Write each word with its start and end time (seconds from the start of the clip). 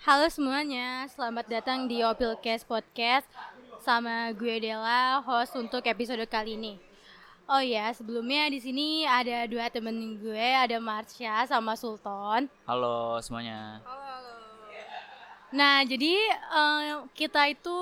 Halo 0.00 0.32
semuanya, 0.32 1.04
selamat 1.12 1.44
datang 1.44 1.84
di 1.84 2.00
Opilcast 2.00 2.64
Podcast 2.64 3.28
sama 3.84 4.32
gue 4.32 4.56
Della, 4.56 5.20
host 5.20 5.52
untuk 5.60 5.84
episode 5.84 6.24
kali 6.24 6.56
ini. 6.56 6.80
Oh 7.44 7.60
ya, 7.60 7.92
sebelumnya 7.92 8.48
di 8.48 8.64
sini 8.64 9.04
ada 9.04 9.44
dua 9.44 9.68
temen 9.68 10.16
gue, 10.16 10.48
ada 10.56 10.80
Marsha 10.80 11.44
sama 11.44 11.76
Sultan. 11.76 12.48
Halo 12.64 13.20
semuanya. 13.20 13.84
Halo, 13.84 14.00
halo. 14.00 14.34
Nah, 15.52 15.84
jadi 15.84 16.16
eh, 16.32 17.04
kita 17.12 17.52
itu 17.52 17.78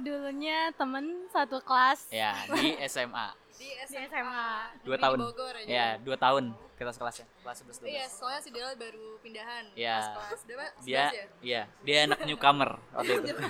dulunya 0.00 0.72
temen 0.72 1.28
satu 1.28 1.60
kelas 1.60 2.08
Ya 2.08 2.32
di 2.48 2.80
SMA. 2.88 3.36
Di 3.58 3.66
di 3.66 3.68
SMA. 3.90 4.06
SMA. 4.06 4.48
Dua 4.86 4.96
Di 4.96 5.02
tahun. 5.02 5.18
Bogor 5.18 5.54
aja. 5.58 5.66
Ya 5.66 5.86
dua 5.98 6.16
tahun 6.16 6.44
kita 6.78 6.94
sekelasnya. 6.94 7.26
Kelas 7.42 7.58
11 7.66 7.90
Iya, 7.90 8.06
12. 8.06 8.18
soalnya 8.22 8.40
si 8.46 8.50
Dela 8.54 8.72
baru 8.78 9.06
pindahan 9.18 9.64
Iya. 9.74 9.98
pas 9.98 10.30
kelas? 10.30 10.40
Dia 10.46 10.56
11 10.78 10.86
ya? 10.86 11.06
iya 11.42 11.62
dia 11.82 11.96
anak 12.06 12.18
newcomer 12.22 12.70
waktu 12.94 13.12
itu. 13.18 13.34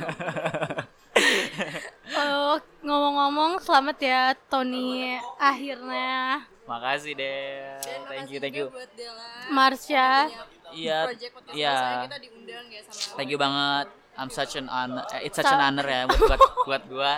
Oh, 2.14 2.54
ngomong-ngomong, 2.86 3.58
selamat 3.58 3.98
ya 3.98 4.22
Tony 4.46 5.18
akhirnya 5.34 6.46
Makasih 6.62 7.12
deh. 7.18 7.74
Thank 8.06 8.28
you 8.30 8.38
thank 8.38 8.54
you. 8.54 8.68
buat 8.70 8.86
Dela. 8.94 9.28
Marsha. 9.50 10.30
Iya 10.72 11.10
iya. 11.52 11.74
Soalnya 11.74 12.06
kita 12.06 12.18
diundang 12.22 12.66
ya 12.70 12.80
sama 12.86 13.16
Thank 13.18 13.28
you 13.34 13.38
banget. 13.40 13.86
I'm 14.18 14.30
such 14.34 14.58
an 14.58 14.66
honor, 14.66 15.06
eh, 15.14 15.30
it's 15.30 15.38
such 15.38 15.46
an 15.46 15.62
honor 15.62 15.86
ya 15.86 16.02
buat 16.10 16.18
buat, 16.18 16.40
buat 16.66 16.82
gua 16.90 17.12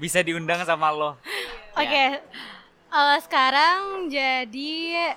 bisa 0.00 0.24
diundang 0.24 0.64
sama 0.64 0.88
lo. 0.88 1.20
Oke, 1.76 1.84
Ya. 1.84 2.24
eh, 2.88 3.18
sekarang 3.20 4.08
jadi 4.08 5.12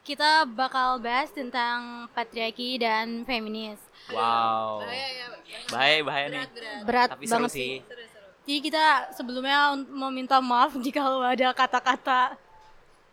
kita 0.00 0.46
bakal 0.48 0.96
bahas 0.96 1.28
tentang 1.30 2.06
patriarki 2.10 2.78
dan 2.78 3.22
feminis. 3.22 3.76
Wow. 4.08 4.80
Bahaya 4.80 5.08
ya. 5.10 5.26
Bahaya 5.68 5.96
bahaya 6.00 6.26
nih. 6.26 6.38
Berat, 6.38 6.52
berat. 6.54 6.80
Berat 6.82 7.08
Tapi 7.12 7.24
seru 7.24 7.34
banget 7.36 7.50
sih. 7.52 7.72
Seru, 7.82 8.04
seru. 8.06 8.26
Jadi 8.46 8.58
kita 8.62 8.84
sebelumnya 9.12 9.58
mau 9.90 10.08
minta 10.08 10.38
maaf 10.38 10.72
jika 10.80 11.02
ada 11.02 11.50
kata-kata 11.52 12.38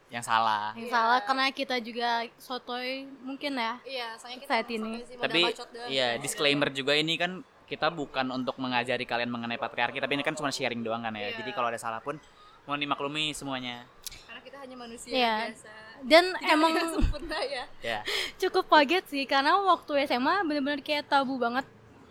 Yang 0.07 0.23
salah. 0.23 0.77
yang 0.77 0.85
Iya. 0.85 0.93
salah 0.93 1.19
karena 1.19 1.45
kita 1.49 1.75
juga 1.81 2.09
sotoy 2.37 2.89
mungkin 3.19 3.57
ya. 3.57 3.73
Iya, 3.83 4.07
soalnya 4.15 4.39
kita 4.39 4.53
Saat 4.53 4.69
ini. 4.69 4.93
sih 5.01 5.17
Tapi 5.17 5.41
iya 5.89 6.15
disclaimer 6.15 6.69
juga 6.69 6.93
ini 6.93 7.17
kan 7.17 7.41
kita 7.65 7.89
bukan 7.89 8.29
untuk 8.29 8.53
mengajari 8.55 9.03
kalian 9.03 9.27
mengenai 9.27 9.57
patriarki 9.57 9.97
tapi 9.97 10.13
ini 10.13 10.21
kan 10.21 10.31
cuma 10.31 10.47
sharing 10.47 10.79
doang 10.79 11.01
kan 11.01 11.11
ya. 11.11 11.27
Iya. 11.27 11.41
Jadi 11.41 11.51
kalau 11.51 11.67
ada 11.67 11.81
salah 11.81 11.97
pun 11.97 12.21
mohon 12.63 12.79
dimaklumi 12.79 13.31
semuanya. 13.31 13.83
Karena 14.23 14.41
kita 14.41 14.57
hanya 14.59 14.75
manusia 14.75 15.09
Iya. 15.09 15.35
biasa. 15.47 15.71
Dan 16.03 16.25
Tidak 16.29 16.51
emang 16.51 16.71
sempurna 16.75 17.39
ya. 17.41 17.63
Ya. 17.89 17.99
cukup 18.37 18.67
kaget 18.67 19.05
sih 19.07 19.23
karena 19.23 19.55
waktu 19.57 20.03
SMA 20.05 20.43
bener-bener 20.43 20.79
kayak 20.79 21.05
tabu 21.05 21.35
banget 21.37 21.63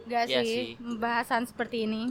gak 0.02 0.24
Iya 0.26 0.40
sih 0.40 0.48
sih. 0.48 0.66
pembahasan 0.76 1.44
seperti 1.44 1.84
ini. 1.84 2.08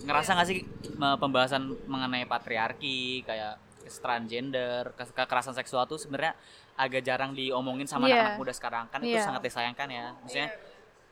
ngerasa 0.00 0.32
nggak 0.32 0.48
sih 0.48 0.64
me- 0.94 1.14
pembahasan 1.14 1.60
mengenai 1.84 2.24
patriarki 2.24 3.20
kayak 3.20 3.60
transgender 4.00 4.94
ke- 4.94 5.12
kekerasan 5.12 5.52
seksual 5.52 5.84
tuh 5.84 5.96
sebenarnya 5.96 6.32
agak 6.74 7.02
jarang 7.02 7.30
diomongin 7.30 7.84
sama 7.84 8.06
Iya. 8.06 8.16
anak-anak 8.16 8.38
muda 8.38 8.52
sekarang 8.54 8.84
kan 8.86 9.00
itu 9.00 9.12
Iya. 9.12 9.22
sangat 9.22 9.42
disayangkan 9.42 9.88
ya 9.88 10.04
maksudnya 10.16 10.48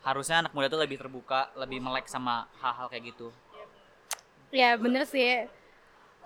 harusnya 0.00 0.36
anak 0.40 0.52
muda 0.52 0.66
tuh 0.66 0.78
lebih 0.78 0.96
terbuka 0.96 1.52
lebih 1.54 1.78
melek 1.78 2.06
sama 2.06 2.48
hal-hal 2.56 2.88
kayak 2.88 3.04
gitu 3.08 3.28
Ya 4.48 4.72
bener 4.74 5.04
sih. 5.04 5.44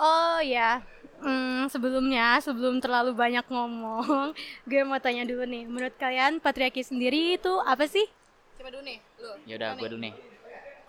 Oh 0.03 0.43
ya, 0.43 0.83
Hmm, 1.23 1.71
sebelumnya 1.71 2.43
sebelum 2.43 2.83
terlalu 2.83 3.15
banyak 3.15 3.47
ngomong, 3.47 4.35
gue 4.67 4.83
mau 4.83 4.99
tanya 4.99 5.23
dulu 5.23 5.47
nih. 5.47 5.71
Menurut 5.71 5.95
kalian 5.95 6.43
patriarki 6.43 6.83
sendiri 6.83 7.39
itu 7.39 7.63
apa 7.63 7.87
sih? 7.87 8.11
Coba 8.59 8.75
dulu 8.75 8.83
nih, 8.83 8.99
lu. 9.23 9.31
ya 9.47 9.55
udah 9.55 9.71
gue 9.79 9.87
dulu 9.87 10.03
nih 10.03 10.15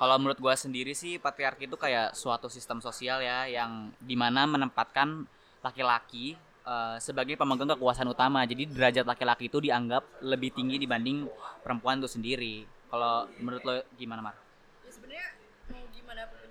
kalau 0.04 0.20
menurut 0.20 0.36
gue 0.36 0.56
sendiri 0.60 0.92
sih 0.92 1.16
patriarki 1.16 1.70
itu 1.70 1.80
kayak 1.80 2.12
suatu 2.12 2.52
sistem 2.52 2.84
sosial 2.84 3.24
ya 3.24 3.48
yang 3.48 3.94
di 4.04 4.20
mana 4.20 4.44
menempatkan 4.44 5.24
laki-laki 5.64 6.36
eh, 6.68 6.98
sebagai 7.00 7.40
pemegang 7.40 7.72
kekuasaan 7.72 8.12
utama 8.12 8.44
jadi 8.44 8.68
derajat 8.68 9.06
laki-laki 9.08 9.48
itu 9.48 9.64
dianggap 9.64 10.04
lebih 10.20 10.52
tinggi 10.52 10.76
dibanding 10.76 11.24
perempuan 11.64 12.04
itu 12.04 12.10
sendiri 12.12 12.68
kalau 12.92 13.32
menurut 13.40 13.64
lo 13.64 13.74
gimana 13.96 14.22
Mar? 14.22 14.36
ya 14.84 14.92
sebenarnya 14.92 15.28
mau 15.72 15.88
gimana 15.96 16.22
pun 16.28 16.43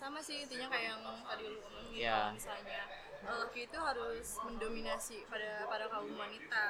sama 0.00 0.16
sih 0.24 0.48
intinya 0.48 0.72
kayak 0.72 0.96
yang 0.96 1.02
tadi 1.28 1.44
lu 1.44 1.60
omongin 1.60 2.08
kalau 2.08 2.32
misalnya 2.32 2.80
uh, 3.20 3.36
laki 3.44 3.60
itu 3.68 3.76
harus 3.76 4.28
mendominasi 4.48 5.16
pada 5.28 5.68
pada 5.68 5.84
kaum 5.92 6.08
wanita. 6.16 6.64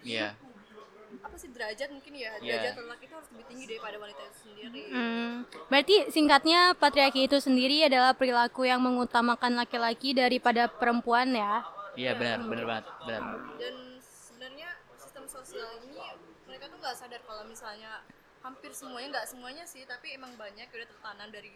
Iya. 0.00 0.32
Apa 1.20 1.36
sih 1.36 1.52
derajat 1.52 1.92
mungkin 1.92 2.16
ya? 2.16 2.40
Iya. 2.40 2.72
derajat 2.72 2.88
laki 2.88 3.04
itu 3.04 3.14
harus 3.20 3.28
lebih 3.36 3.46
tinggi 3.52 3.64
daripada 3.68 3.96
wanita 4.00 4.20
itu 4.24 4.38
sendiri. 4.48 4.82
Hmm, 4.88 5.32
berarti 5.68 5.96
singkatnya 6.08 6.60
patriarki 6.72 7.28
itu 7.28 7.36
sendiri 7.36 7.84
adalah 7.84 8.16
perilaku 8.16 8.64
yang 8.64 8.80
mengutamakan 8.80 9.60
laki-laki 9.60 10.16
daripada 10.16 10.64
perempuan 10.72 11.36
ya. 11.36 11.60
iya 11.98 12.14
benar 12.16 12.40
benar 12.46 12.64
banget 12.64 12.86
benar. 13.04 13.22
Dan 13.60 13.76
sebenarnya 14.00 14.70
sistem 14.96 15.26
sosial 15.28 15.68
ini 15.84 16.00
mereka 16.48 16.70
tuh 16.70 16.78
nggak 16.80 16.96
sadar 16.96 17.20
kalau 17.28 17.44
misalnya 17.44 18.00
hampir 18.40 18.72
semuanya 18.72 19.20
nggak 19.20 19.28
semuanya 19.28 19.64
sih 19.68 19.84
tapi 19.84 20.16
emang 20.16 20.32
banyak 20.40 20.64
yang 20.64 20.78
udah 20.80 20.88
tertanam 20.88 21.28
dari 21.28 21.52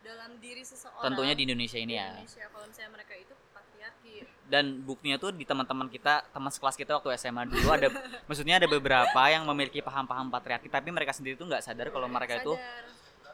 dalam 0.00 0.30
diri 0.40 0.62
seseorang 0.62 1.04
tentunya 1.04 1.34
di 1.36 1.42
Indonesia 1.44 1.76
ini 1.76 1.94
Di 1.94 2.00
ya. 2.00 2.08
Indonesia 2.16 2.44
kalau 2.48 2.66
misalnya 2.66 2.90
mereka 2.96 3.12
itu 3.14 3.34
patriarki. 3.52 4.14
Dan 4.50 4.64
buktinya 4.82 5.16
tuh 5.16 5.30
di 5.30 5.44
teman-teman 5.44 5.86
kita 5.86 6.26
teman 6.32 6.50
sekelas 6.50 6.74
kita 6.74 6.98
waktu 6.98 7.14
SMA 7.16 7.46
dulu 7.46 7.68
ada 7.70 7.88
maksudnya 8.28 8.58
ada 8.58 8.66
beberapa 8.66 9.20
yang 9.28 9.44
memiliki 9.46 9.78
paham-paham 9.80 10.28
patriarki 10.28 10.66
tapi 10.66 10.88
mereka 10.90 11.12
sendiri 11.12 11.36
tuh 11.38 11.46
nggak 11.46 11.62
sadar 11.62 11.92
kalau 11.92 12.08
mereka 12.08 12.40
itu 12.40 12.56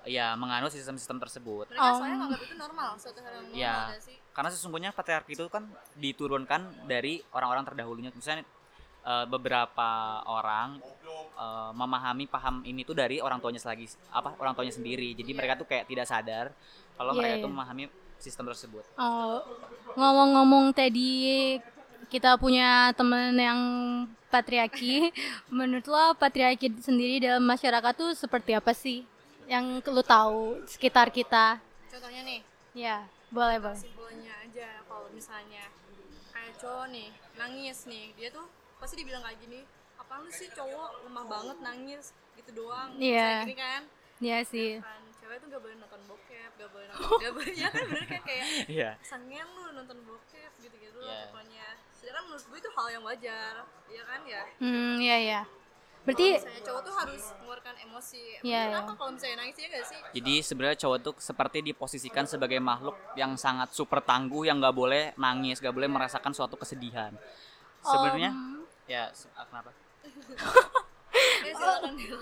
ya 0.07 0.39
menganut 0.39 0.71
sistem-sistem 0.71 1.19
tersebut. 1.19 1.67
Mereka 1.67 1.83
Om. 1.83 1.97
soalnya 1.99 2.17
nganggap 2.23 2.41
itu 2.47 2.55
normal 2.55 2.89
suatu 2.95 3.19
hal 3.27 3.33
yang 3.33 3.45
normal 3.51 3.59
Ya. 3.59 3.99
sih? 3.99 4.17
karena 4.37 4.51
sesungguhnya 4.53 4.91
patriarki 4.93 5.33
itu 5.33 5.49
kan 5.49 5.65
diturunkan 5.97 6.85
dari 6.85 7.25
orang-orang 7.33 7.65
terdahulunya. 7.65 8.13
Misalnya 8.13 8.45
eh, 9.07 9.27
beberapa 9.27 9.89
orang 10.27 10.83
eh, 11.37 11.71
memahami 11.73 12.27
paham 12.27 12.61
ini 12.63 12.83
tuh 12.83 12.93
dari 12.93 13.23
orang 13.23 13.39
tuanya 13.39 13.59
selagi 13.59 13.87
apa 14.11 14.35
orang 14.37 14.53
tuanya 14.53 14.75
sendiri 14.75 15.15
jadi 15.15 15.31
mereka 15.31 15.55
tuh 15.55 15.65
kayak 15.65 15.87
tidak 15.87 16.05
sadar 16.05 16.51
kalau 16.95 17.15
Iya, 17.15 17.19
mereka 17.19 17.35
iya. 17.37 17.43
tuh 17.43 17.51
memahami 17.51 17.85
sistem 18.17 18.45
tersebut 18.47 18.85
Oh, 18.97 19.45
ngomong-ngomong 19.95 20.73
tadi 20.73 21.57
kita 22.07 22.35
punya 22.37 22.95
temen 22.95 23.35
yang 23.35 23.61
patriarki. 24.29 25.11
Menurut 25.51 25.87
lo 25.87 26.15
patriarki 26.15 26.71
sendiri 26.79 27.19
dalam 27.21 27.43
masyarakat 27.43 27.93
tuh 27.93 28.15
seperti 28.15 28.55
apa 28.55 28.71
sih? 28.71 29.03
Yang 29.47 29.83
lo 29.87 30.03
tahu 30.03 30.63
sekitar 30.67 31.11
kita? 31.11 31.59
contohnya 31.87 32.23
nih 32.23 32.41
Ya, 32.73 32.97
boleh 33.29 33.57
boleh. 33.57 33.75
simpelnya 33.75 34.33
aja 34.39 34.85
kalau 34.85 35.09
misalnya 35.11 35.65
kayak 36.29 36.55
cowok 36.57 36.87
nih 36.89 37.09
nangis 37.35 37.79
nih 37.85 38.13
dia 38.13 38.29
tuh 38.29 38.45
pasti 38.87 39.03
dibilang 39.03 39.27
kayak 39.27 39.43
gini? 39.43 39.61
Apa 39.99 40.23
lu 40.23 40.31
sih 40.31 40.47
cowok? 40.55 41.11
Lemah 41.11 41.25
banget 41.27 41.59
nangis 41.59 42.15
gitu 42.39 42.51
doang. 42.55 42.95
Iya. 43.03 43.19
Kayak 43.19 43.43
gini 43.43 43.57
kan? 43.59 43.83
Ya 44.23 44.39
sih. 44.47 44.79
kan 44.79 45.03
cewek 45.19 45.43
tuh 45.43 45.49
gak 45.51 45.59
boleh 45.59 45.75
nonton 45.83 46.01
bokep 46.07 46.51
gak 46.55 46.71
boleh 46.71 46.87
nonton 46.95 47.19
gak 47.19 47.33
boleh 47.35 47.55
ya 47.59 47.69
kan? 47.75 47.83
Bener 47.83 48.07
kan? 48.07 48.23
Kayak 48.23 48.47
iya. 48.79 48.91
sangen 49.03 49.47
lu 49.59 49.75
nonton 49.75 49.99
bokep 50.07 50.51
gitu-gitu 50.63 51.03
Iya. 51.03 51.35
pokoknya. 51.35 51.67
Sedangkan 51.99 52.23
menurut 52.31 52.45
gue 52.47 52.59
itu 52.63 52.71
hal 52.79 52.87
yang 52.95 53.03
wajar 53.03 53.55
ya 53.91 54.03
kan? 54.07 54.21
Ya. 54.23 54.43
Hmm, 54.63 54.95
ya 55.03 55.17
ya. 55.19 55.41
kalau 55.43 56.07
Berarti 56.07 56.27
misalnya 56.39 56.63
cowok 56.63 56.83
tuh 56.87 56.95
harus 56.95 57.23
mengeluarkan 57.43 57.75
emosi. 57.91 58.23
Iya, 58.47 58.61
kenapa 58.71 58.87
iya. 58.87 58.99
kalau 59.03 59.11
misalnya 59.19 59.37
nangis 59.43 59.57
ya 59.59 59.67
gak 59.67 59.87
sih? 59.91 60.01
Jadi 60.15 60.35
sebenarnya 60.47 60.79
cowok 60.87 60.99
tuh 61.03 61.15
seperti 61.19 61.59
diposisikan 61.67 62.25
sebagai 62.31 62.63
makhluk 62.63 62.95
yang 63.19 63.35
sangat 63.35 63.75
super 63.75 63.99
tangguh 63.99 64.47
yang 64.47 64.63
nggak 64.63 64.77
boleh 64.79 65.11
nangis, 65.19 65.59
nggak 65.59 65.75
boleh 65.75 65.91
merasakan 65.91 66.31
suatu 66.31 66.55
kesedihan. 66.55 67.11
Sebenarnya 67.83 68.31
Om, 68.31 68.56
ya 68.87 69.11
ah, 69.35 69.45
kenapa? 69.47 69.71
ya 71.47 71.53
Dila. 71.97 72.19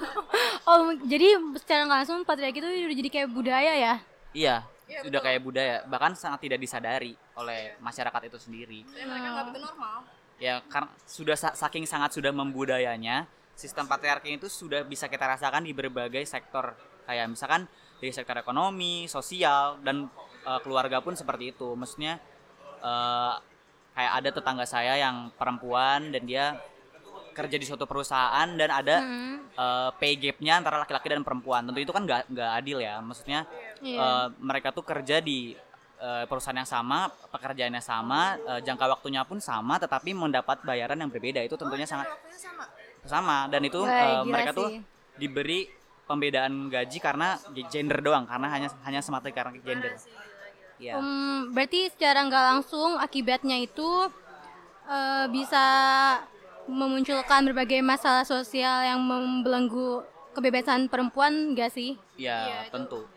oh, 0.69 0.93
jadi 1.05 1.29
secara 1.61 1.81
nggak 1.85 1.99
langsung 2.05 2.21
patriarki 2.25 2.61
itu 2.61 2.69
udah 2.69 2.97
jadi 2.97 3.11
kayak 3.11 3.29
budaya 3.33 3.73
ya? 3.77 3.95
Iya, 4.35 4.57
Iya, 4.85 5.01
sudah 5.01 5.21
betul. 5.21 5.27
kayak 5.31 5.41
budaya, 5.45 5.77
bahkan 5.89 6.13
sangat 6.13 6.45
tidak 6.45 6.61
disadari 6.61 7.13
oleh 7.37 7.77
masyarakat 7.81 8.21
itu 8.29 8.39
sendiri. 8.41 8.81
Soalnya 8.85 9.07
mereka 9.09 9.29
nggak 9.33 9.47
itu 9.49 9.61
normal 9.61 9.99
Ya 10.35 10.59
karena 10.67 10.91
sudah 11.07 11.37
sa- 11.39 11.55
saking 11.55 11.87
sangat 11.87 12.11
sudah 12.19 12.35
membudayanya, 12.35 13.31
sistem 13.55 13.87
patriarki 13.87 14.35
itu 14.35 14.51
sudah 14.51 14.83
bisa 14.83 15.07
kita 15.07 15.25
rasakan 15.31 15.63
di 15.63 15.71
berbagai 15.71 16.27
sektor. 16.27 16.75
Kayak 17.07 17.31
misalkan 17.31 17.71
dari 18.03 18.11
sektor 18.11 18.35
ekonomi, 18.35 19.07
sosial 19.07 19.79
dan 19.87 20.11
eh, 20.45 20.61
keluarga 20.67 20.99
pun 21.01 21.15
seperti 21.15 21.55
itu. 21.55 21.79
Maksudnya 21.79 22.19
eh, 22.83 23.35
kayak 23.95 24.13
ada 24.21 24.29
tetangga 24.31 24.67
saya 24.67 24.99
yang 24.99 25.31
perempuan 25.35 26.11
dan 26.11 26.23
dia 26.27 26.59
kerja 27.35 27.57
di 27.59 27.67
suatu 27.67 27.83
perusahaan 27.85 28.47
dan 28.55 28.71
ada 28.71 28.97
Hmm, 29.03 29.43
eh, 29.55 29.91
pay 29.99 30.15
gap-nya 30.15 30.63
antara 30.63 30.79
laki-laki 30.79 31.11
dan 31.11 31.23
perempuan. 31.23 31.67
Tentu 31.67 31.83
itu 31.83 31.91
kan 31.91 32.03
nggak 32.03 32.31
nggak 32.31 32.51
adil 32.59 32.79
ya. 32.79 33.03
Maksudnya 33.03 33.43
Iya. 33.83 33.99
eh, 33.99 34.27
mereka 34.39 34.71
tuh 34.71 34.83
kerja 34.83 35.19
di 35.19 35.55
eh, 35.95 36.25
perusahaan 36.29 36.59
yang 36.59 36.69
sama, 36.69 37.09
pekerjaannya 37.33 37.81
sama, 37.81 38.37
eh, 38.37 38.61
jangka 38.61 38.87
waktunya 38.93 39.25
pun 39.25 39.41
sama, 39.41 39.79
tetapi 39.81 40.13
mendapat 40.13 40.61
bayaran 40.61 41.01
yang 41.01 41.09
berbeda. 41.09 41.41
Itu 41.41 41.57
tentunya 41.57 41.87
sangat 41.89 42.11
waktunya 42.13 42.37
sama 42.37 42.65
sama 43.05 43.39
dan 43.49 43.61
itu 43.63 43.81
Wah, 43.81 44.25
mereka 44.25 44.53
tuh 44.53 44.69
sih. 44.69 44.81
diberi 45.17 45.69
pembedaan 46.05 46.69
gaji 46.69 46.99
karena 47.01 47.41
gender 47.69 48.01
doang 48.01 48.29
karena 48.29 48.49
hanya 48.53 48.69
hanya 48.85 49.01
semata 49.01 49.33
karena 49.33 49.57
gender. 49.61 49.97
Gila. 50.77 50.83
Iya. 50.83 50.95
Hmm, 50.99 51.39
berarti 51.55 51.81
secara 51.91 52.27
nggak 52.27 52.45
langsung 52.55 52.99
akibatnya 52.99 53.63
itu 53.63 54.11
eh, 54.91 55.27
bisa 55.31 55.65
memunculkan 56.65 57.45
berbagai 57.45 57.85
masalah 57.85 58.25
sosial 58.25 58.85
yang 58.85 59.01
membelenggu 59.05 60.01
kebebasan 60.35 60.91
perempuan 60.91 61.55
gak 61.55 61.71
sih? 61.71 61.95
Iya, 62.19 62.39
Iya, 62.49 62.59
itu 62.67 62.73
tentu. 62.75 63.01
soalnya 63.05 63.14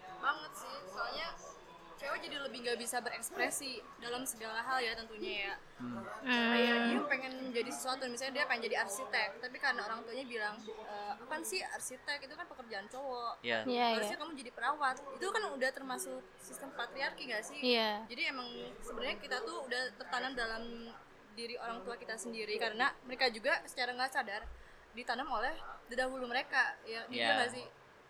cewek 2.18 2.26
jadi 2.28 2.38
lebih 2.42 2.60
nggak 2.60 2.80
bisa 2.80 2.98
berekspresi 2.98 3.72
dalam 4.02 4.26
segala 4.26 4.60
hal 4.60 4.82
ya 4.82 4.98
tentunya 4.98 5.34
ya 5.48 5.56
Hmm. 5.78 6.02
kayak 6.26 6.78
dia 6.90 7.02
pengen 7.06 7.34
menjadi 7.38 7.70
sesuatu 7.70 8.10
misalnya 8.10 8.42
dia 8.42 8.46
pengen 8.50 8.66
jadi 8.66 8.82
arsitek 8.82 9.38
tapi 9.38 9.62
karena 9.62 9.86
orang 9.86 10.02
tuanya 10.02 10.26
bilang 10.26 10.58
e, 10.66 10.74
apaan 11.14 11.46
sih 11.46 11.62
arsitek 11.62 12.26
itu 12.26 12.34
kan 12.34 12.50
pekerjaan 12.50 12.90
cowok 12.90 13.46
Iya. 13.46 13.62
Iya, 13.62 13.70
iya. 13.70 13.88
harusnya 13.94 14.18
kamu 14.18 14.34
jadi 14.36 14.52
perawat 14.52 14.98
itu 15.14 15.26
kan 15.30 15.44
udah 15.48 15.70
termasuk 15.70 16.18
sistem 16.42 16.74
patriarki 16.74 17.30
gak 17.30 17.46
sih 17.46 17.62
Iya. 17.62 18.02
jadi 18.10 18.34
emang 18.34 18.50
sebenarnya 18.82 19.22
kita 19.22 19.38
tuh 19.46 19.70
udah 19.70 19.82
tertanam 20.02 20.34
dalam 20.34 20.64
diri 21.38 21.54
orang 21.56 21.86
tua 21.86 21.94
kita 21.94 22.18
sendiri 22.18 22.58
karena 22.58 22.90
mereka 23.06 23.30
juga 23.30 23.62
secara 23.70 23.94
nggak 23.94 24.10
sadar 24.10 24.42
ditanam 24.98 25.30
oleh 25.30 25.54
dahulu 25.88 26.26
mereka 26.26 26.74
ya 26.84 27.06
gitu 27.06 27.22
Iya. 27.22 27.38
nggak 27.38 27.52
sih 27.54 27.66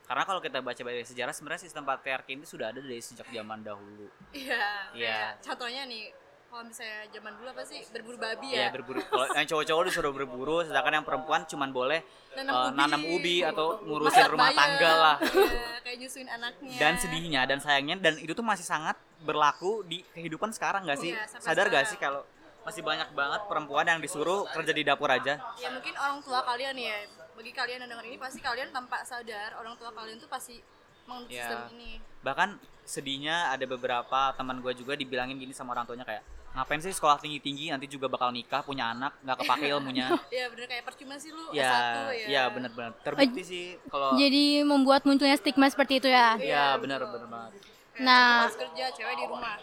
Karena 0.08 0.24
kalau 0.24 0.40
kita 0.40 0.58
baca 0.60 0.80
dari 0.80 1.04
sejarah 1.04 1.32
sebenarnya 1.32 1.62
sistem 1.62 1.84
patriarki 1.84 2.32
itu 2.34 2.48
sudah 2.48 2.72
ada 2.72 2.80
dari 2.80 2.98
sejak 2.98 3.28
zaman 3.28 3.60
dahulu. 3.60 4.08
iya 4.32 4.88
Iya. 4.92 5.36
contohnya 5.38 5.84
nih 5.84 6.16
kalau 6.48 6.64
misalnya 6.64 7.12
zaman 7.12 7.32
dulu 7.36 7.48
apa 7.52 7.64
sih 7.64 7.84
berburu 7.92 8.16
babi 8.18 8.48
Iya 8.50 8.62
ya 8.62 8.70
berburu. 8.72 9.04
Kalau 9.04 9.28
yang 9.30 9.44
cowok-cowok 9.46 9.84
disuruh 9.84 10.14
berburu, 10.16 10.58
sedangkan 10.64 10.94
yang 10.94 11.06
perempuan 11.06 11.44
cuman 11.44 11.70
boleh 11.70 12.00
Nanam 12.34 12.48
eh, 12.48 12.64
ubi. 12.64 12.72
nanam 12.74 13.02
ubi 13.10 13.36
atau 13.44 13.68
ngurusin 13.84 14.16
Masak 14.16 14.32
rumah 14.32 14.48
bayam. 14.48 14.58
tangga 14.58 14.92
lah. 14.96 15.16
Iya, 15.28 15.68
kayak 15.84 15.98
nyusuin 16.00 16.28
anaknya 16.30 16.76
Dan 16.78 16.94
sedihnya 16.96 17.42
dan 17.44 17.60
sayangnya 17.60 17.96
dan 18.00 18.14
itu 18.16 18.32
tuh 18.32 18.44
masih 18.44 18.64
sangat 18.64 18.96
berlaku 19.20 19.84
di 19.84 20.08
kehidupan 20.10 20.50
sekarang 20.50 20.88
nggak 20.88 20.98
sih? 20.98 21.12
Iya, 21.12 21.28
sampai 21.28 21.44
Sadar 21.46 21.68
gak 21.68 21.84
sih 21.86 21.98
kalau 21.98 22.24
masih 22.64 22.80
banyak 22.82 23.12
banget 23.12 23.42
perempuan 23.44 23.84
yang 23.86 24.00
disuruh 24.00 24.48
kerja 24.50 24.72
di 24.72 24.84
dapur 24.84 25.08
aja? 25.10 25.40
ya 25.58 25.68
mungkin 25.70 25.94
orang 25.96 26.20
tua 26.20 26.44
kalian 26.44 26.76
ya 26.78 26.96
bagi 27.38 27.52
kalian 27.52 27.80
yang 27.80 27.90
denger 27.90 28.06
ini 28.08 28.18
pasti 28.18 28.40
kalian 28.40 28.70
tanpa 28.70 29.06
sadar 29.06 29.54
orang 29.56 29.78
tua 29.78 29.94
kalian 29.94 30.18
tuh 30.18 30.26
pasti 30.28 30.58
menganut 31.06 31.30
Iya. 31.30 31.46
sistem 31.46 31.62
ini 31.72 31.92
Bahkan 32.20 32.50
sedihnya 32.84 33.54
ada 33.54 33.64
beberapa 33.64 34.34
teman 34.34 34.58
gue 34.58 34.74
juga 34.74 34.94
dibilangin 34.94 35.38
gini 35.38 35.54
sama 35.54 35.72
orang 35.72 35.86
tuanya 35.86 36.04
kayak 36.04 36.26
ngapain 36.52 36.82
sih 36.82 36.90
sekolah 36.90 37.22
tinggi-tinggi 37.22 37.70
nanti 37.70 37.86
juga 37.86 38.10
bakal 38.10 38.34
nikah 38.34 38.66
punya 38.66 38.90
anak 38.90 39.14
nggak 39.22 39.38
kepake 39.38 39.70
ilmunya 39.70 40.10
ya 40.34 40.50
bener 40.50 40.66
kayak 40.66 40.84
percuma 40.84 41.14
sih 41.16 41.30
lu 41.30 41.54
ya 41.54 41.70
S1 41.70 41.98
ya 42.18 42.26
ya 42.26 42.44
bener-bener 42.50 42.92
terbukti 42.98 43.42
sih 43.46 43.66
kalau 43.86 44.18
Jadi 44.18 44.66
membuat 44.66 45.06
munculnya 45.06 45.38
stigma 45.38 45.70
seperti 45.70 46.02
itu 46.02 46.10
ya. 46.10 46.34
ya 46.40 46.74
bener 46.76 47.06
bener 47.06 47.30
banget 47.30 47.52
Nah. 47.98 48.46
harus 48.46 48.58
kerja 48.58 48.90
cewek 48.92 49.16
di 49.16 49.26
rumah 49.26 49.58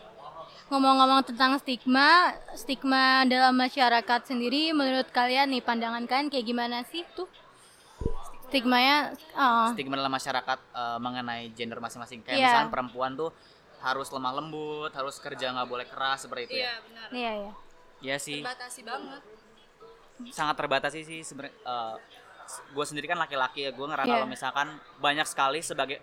Ngomong-ngomong 0.65 1.29
tentang 1.29 1.61
stigma, 1.61 2.33
stigma 2.57 3.23
dalam 3.29 3.53
masyarakat 3.53 4.21
sendiri 4.25 4.73
menurut 4.73 5.07
kalian 5.13 5.53
nih 5.53 5.61
pandangan 5.61 6.09
kalian 6.09 6.33
kayak 6.33 6.43
gimana 6.43 6.81
sih 6.89 7.05
tuh? 7.13 7.29
Stigmanya 8.45 8.97
oh, 9.35 9.69
stigma 9.73 9.95
dalam 9.95 10.11
masyarakat 10.11 10.59
eh, 10.61 10.99
mengenai 10.99 11.51
gender 11.53 11.79
masing-masing 11.79 12.21
kayak 12.21 12.37
Iya. 12.37 12.47
misalnya 12.47 12.71
perempuan 12.71 13.13
tuh 13.15 13.31
harus 13.81 14.09
lemah 14.09 14.33
lembut 14.33 14.91
harus 14.91 15.19
kerja 15.19 15.51
nggak 15.51 15.67
boleh 15.67 15.85
keras 15.85 16.25
seperti 16.25 16.43
itu 16.47 16.55
iya 16.57 16.65
ya 16.65 16.75
benar 16.81 17.09
iya 17.11 17.33
ya. 17.39 17.53
Iya 18.01 18.17
sih 18.19 18.41
batasi 18.41 18.81
banget 18.81 19.21
sangat 20.31 20.55
terbatas 20.55 20.91
sih 20.95 21.21
sebenarnya 21.21 21.53
gue 22.71 22.85
sendiri 22.85 23.05
kan 23.05 23.17
laki-laki 23.17 23.65
ya 23.65 23.71
gue 23.71 23.83
ngerasa 23.83 24.07
Iya. 24.07 24.15
kalau 24.15 24.29
misalkan 24.29 24.69
banyak 24.99 25.27
sekali 25.27 25.61
sebagai 25.61 25.99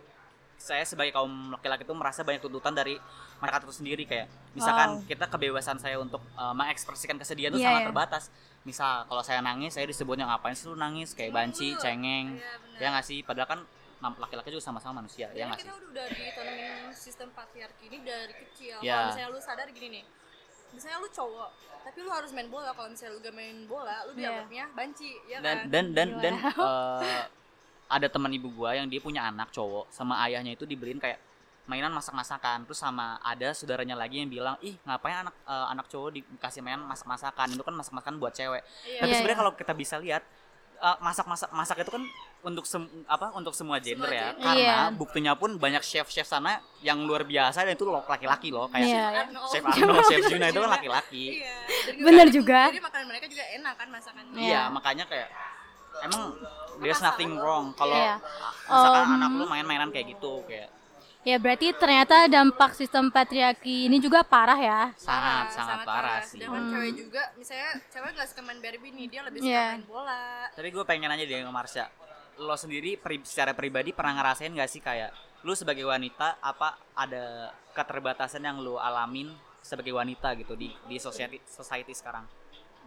saya 0.58 0.84
sebagai 0.84 1.10
kaum 1.12 1.50
laki-laki 1.50 1.82
itu 1.82 1.94
merasa 1.94 2.22
banyak 2.22 2.38
tuntutan 2.40 2.70
dari 2.72 2.94
masyarakat 3.40 3.66
itu 3.66 3.76
sendiri 3.76 4.04
kayak 4.06 4.28
misalkan 4.52 5.00
Wow. 5.00 5.08
kita 5.08 5.26
kebebasan 5.26 5.78
saya 5.78 5.98
untuk 5.98 6.22
eh, 6.28 6.54
mengekspresikan 6.54 7.18
kesedihan 7.18 7.50
itu 7.50 7.58
Iya, 7.58 7.68
sangat 7.68 7.82
iya. 7.82 7.88
terbatas 7.88 8.24
misal 8.62 9.06
kalau 9.10 9.25
saya 9.25 9.42
nangis 9.42 9.74
saya 9.74 9.90
disebutnya 9.90 10.30
ngapain 10.30 10.54
sih 10.54 10.69
lu 10.69 10.78
nangis 10.78 11.18
kayak 11.18 11.34
banci 11.34 11.74
cengeng 11.81 12.38
benar. 12.38 12.78
ya 12.78 12.88
nggak 12.94 13.06
sih 13.06 13.19
padahal 13.25 13.50
kan 13.50 13.60
laki-laki 14.22 14.54
juga 14.54 14.66
sama-sama 14.66 15.02
manusia 15.02 15.30
ya 15.34 15.50
nggak 15.50 15.62
sih 15.62 15.69
kita 15.69 15.78
udah, 15.90 16.06
ditanamin 16.10 16.72
sistem 16.94 17.30
patriarki 17.34 17.90
ini 17.90 17.98
dari 18.06 18.34
kecil. 18.34 18.78
Ya. 18.81 18.94
Kalau 18.94 19.06
misalnya 19.13 19.30
lu 19.34 19.40
sadar 19.42 19.68
gini 19.74 19.88
nih, 20.00 20.04
misalnya 20.74 20.98
lu 21.02 21.10
cowok, 21.10 21.50
tapi 21.86 21.98
lu 22.02 22.10
harus 22.13 22.31
main 22.34 22.50
bola. 22.50 22.69
Kalau 22.74 22.90
misalnya 22.90 23.13
lu 23.18 23.19
gak 23.22 23.36
main 23.36 23.58
bola, 23.66 23.98
lu 24.06 24.12
Iya. 24.13 24.19
dianggapnya 24.19 24.66
banci, 24.78 25.12
ya 25.25 25.38
dan 25.42 25.58
kan? 25.58 25.66
dan 25.69 25.86
dan 25.94 26.08
Gila. 26.10 26.22
dan 26.22 26.34
eh, 26.42 27.24
ada 27.92 28.08
teman 28.08 28.31
ibu 28.31 28.48
gua 28.54 28.78
yang 28.78 28.88
dia 28.88 29.02
punya 29.04 29.28
anak 29.28 29.50
cowok 29.52 29.90
sama 29.92 30.22
ayahnya 30.30 30.56
itu 30.56 30.63
dibeliin 30.63 31.02
kayak 31.02 31.19
mainan 31.72 31.90
masak-masakan 31.90 32.68
terus 32.68 32.78
sama 32.78 33.16
ada 33.22 33.50
saudaranya 33.52 33.96
lagi 33.96 34.20
yang 34.20 34.28
bilang 34.28 34.60
ih 34.60 34.76
ngapain 34.84 35.16
anak 35.22 35.36
eh, 35.42 35.68
anak 35.70 35.88
cowok 35.88 36.10
dikasih 36.14 36.60
mainan 36.60 36.84
masak-masakan 36.84 37.48
itu 37.50 37.62
kan 37.62 37.72
masak-masakan 37.74 38.16
buat 38.18 38.34
cewek 38.34 38.60
Iya. 38.84 39.00
tapi 39.00 39.08
Iya, 39.08 39.16
sebenarnya 39.16 39.32
iya. 39.32 39.42
kalau 39.42 39.52
kita 39.56 39.74
bisa 39.74 39.96
lihat 39.98 40.24
eh, 40.78 40.98
masak-masak 41.00 41.50
masak 41.52 41.78
itu 41.80 41.90
kan 41.90 42.04
untuk 42.42 42.66
sem 42.66 42.82
apa 43.08 43.32
untuk 43.32 43.54
semua 43.54 43.78
gender 43.78 44.10
ya 44.10 44.34
gender. 44.34 44.44
karena 44.44 44.78
Iya. 44.84 44.92
buktinya 44.92 45.34
pun 45.34 45.56
banyak 45.56 45.80
chef-chef 45.80 46.26
sana 46.26 46.52
yang 46.82 47.00
luar 47.00 47.24
biasa 47.24 47.62
dan 47.62 47.74
itu 47.74 47.86
lo- 47.86 48.04
laki-laki 48.04 48.50
loh 48.50 48.66
kayak 48.68 48.84
Iya, 48.84 49.04
iya. 49.08 49.24
Chef 49.48 49.64
Arnold, 49.64 50.04
chef 50.10 50.22
Juna 50.28 50.46
itu 50.48 50.60
kan 50.60 50.72
laki-laki 50.72 51.26
Iya. 51.40 51.56
Bener 51.98 52.26
kan- 52.26 52.34
juga. 52.34 52.62
Jadi 52.68 52.82
makanan 52.82 53.06
mereka 53.08 53.26
juga 53.26 53.46
enak 53.48 53.74
kan 53.76 53.88
masakannya. 53.88 54.34
Iya. 54.36 54.44
Iya, 54.44 54.62
makanya 54.68 55.06
kayak 55.06 55.30
emang 56.02 56.24
there's 56.80 56.98
nothing 57.00 57.32
wrong 57.36 57.78
kalau 57.78 57.94
Iya. 57.94 58.18
misalkan 58.66 59.04
Um, 59.06 59.16
anak 59.16 59.30
lu 59.32 59.46
main-mainan 59.46 59.90
kayak 59.90 60.08
gitu 60.12 60.42
kayak 60.46 60.74
Ya 61.22 61.38
berarti 61.38 61.70
ternyata 61.78 62.26
dampak 62.26 62.74
sistem 62.74 63.14
patriarki 63.14 63.86
ini 63.86 64.02
juga 64.02 64.26
parah 64.26 64.58
ya. 64.58 64.82
sangat 64.98 65.54
sangat, 65.54 65.86
parah 65.86 66.18
sih. 66.26 66.42
Sedangkan 66.42 66.66
Hmm. 66.66 66.72
cewek 66.74 66.92
juga, 66.98 67.22
misalnya 67.38 67.70
cewek 67.94 68.12
gak 68.18 68.28
suka 68.28 68.42
main 68.42 68.58
Barbie 68.58 68.90
nih, 68.90 69.06
dia 69.06 69.22
lebih 69.22 69.40
suka 69.40 69.54
Iya. 69.54 69.68
main 69.78 69.86
bola. 69.86 70.50
Tapi 70.50 70.68
gue 70.74 70.82
pengen 70.82 71.14
aja 71.14 71.22
deh 71.22 71.38
ke 71.38 71.54
Marsha. 71.54 71.86
Lo 72.42 72.58
sendiri 72.58 72.98
pri- 72.98 73.22
secara 73.22 73.54
pribadi 73.54 73.94
pernah 73.94 74.18
ngerasain 74.18 74.50
gak 74.50 74.66
sih 74.66 74.82
kayak 74.82 75.14
lu 75.46 75.54
sebagai 75.54 75.86
wanita 75.86 76.42
apa 76.42 76.74
ada 76.98 77.54
keterbatasan 77.72 78.42
yang 78.42 78.58
lu 78.58 78.82
alamin 78.82 79.30
sebagai 79.62 79.94
wanita 79.94 80.34
gitu 80.34 80.58
di 80.58 80.74
di 80.90 80.98
society 80.98 81.38
society 81.46 81.94
sekarang? 81.94 82.26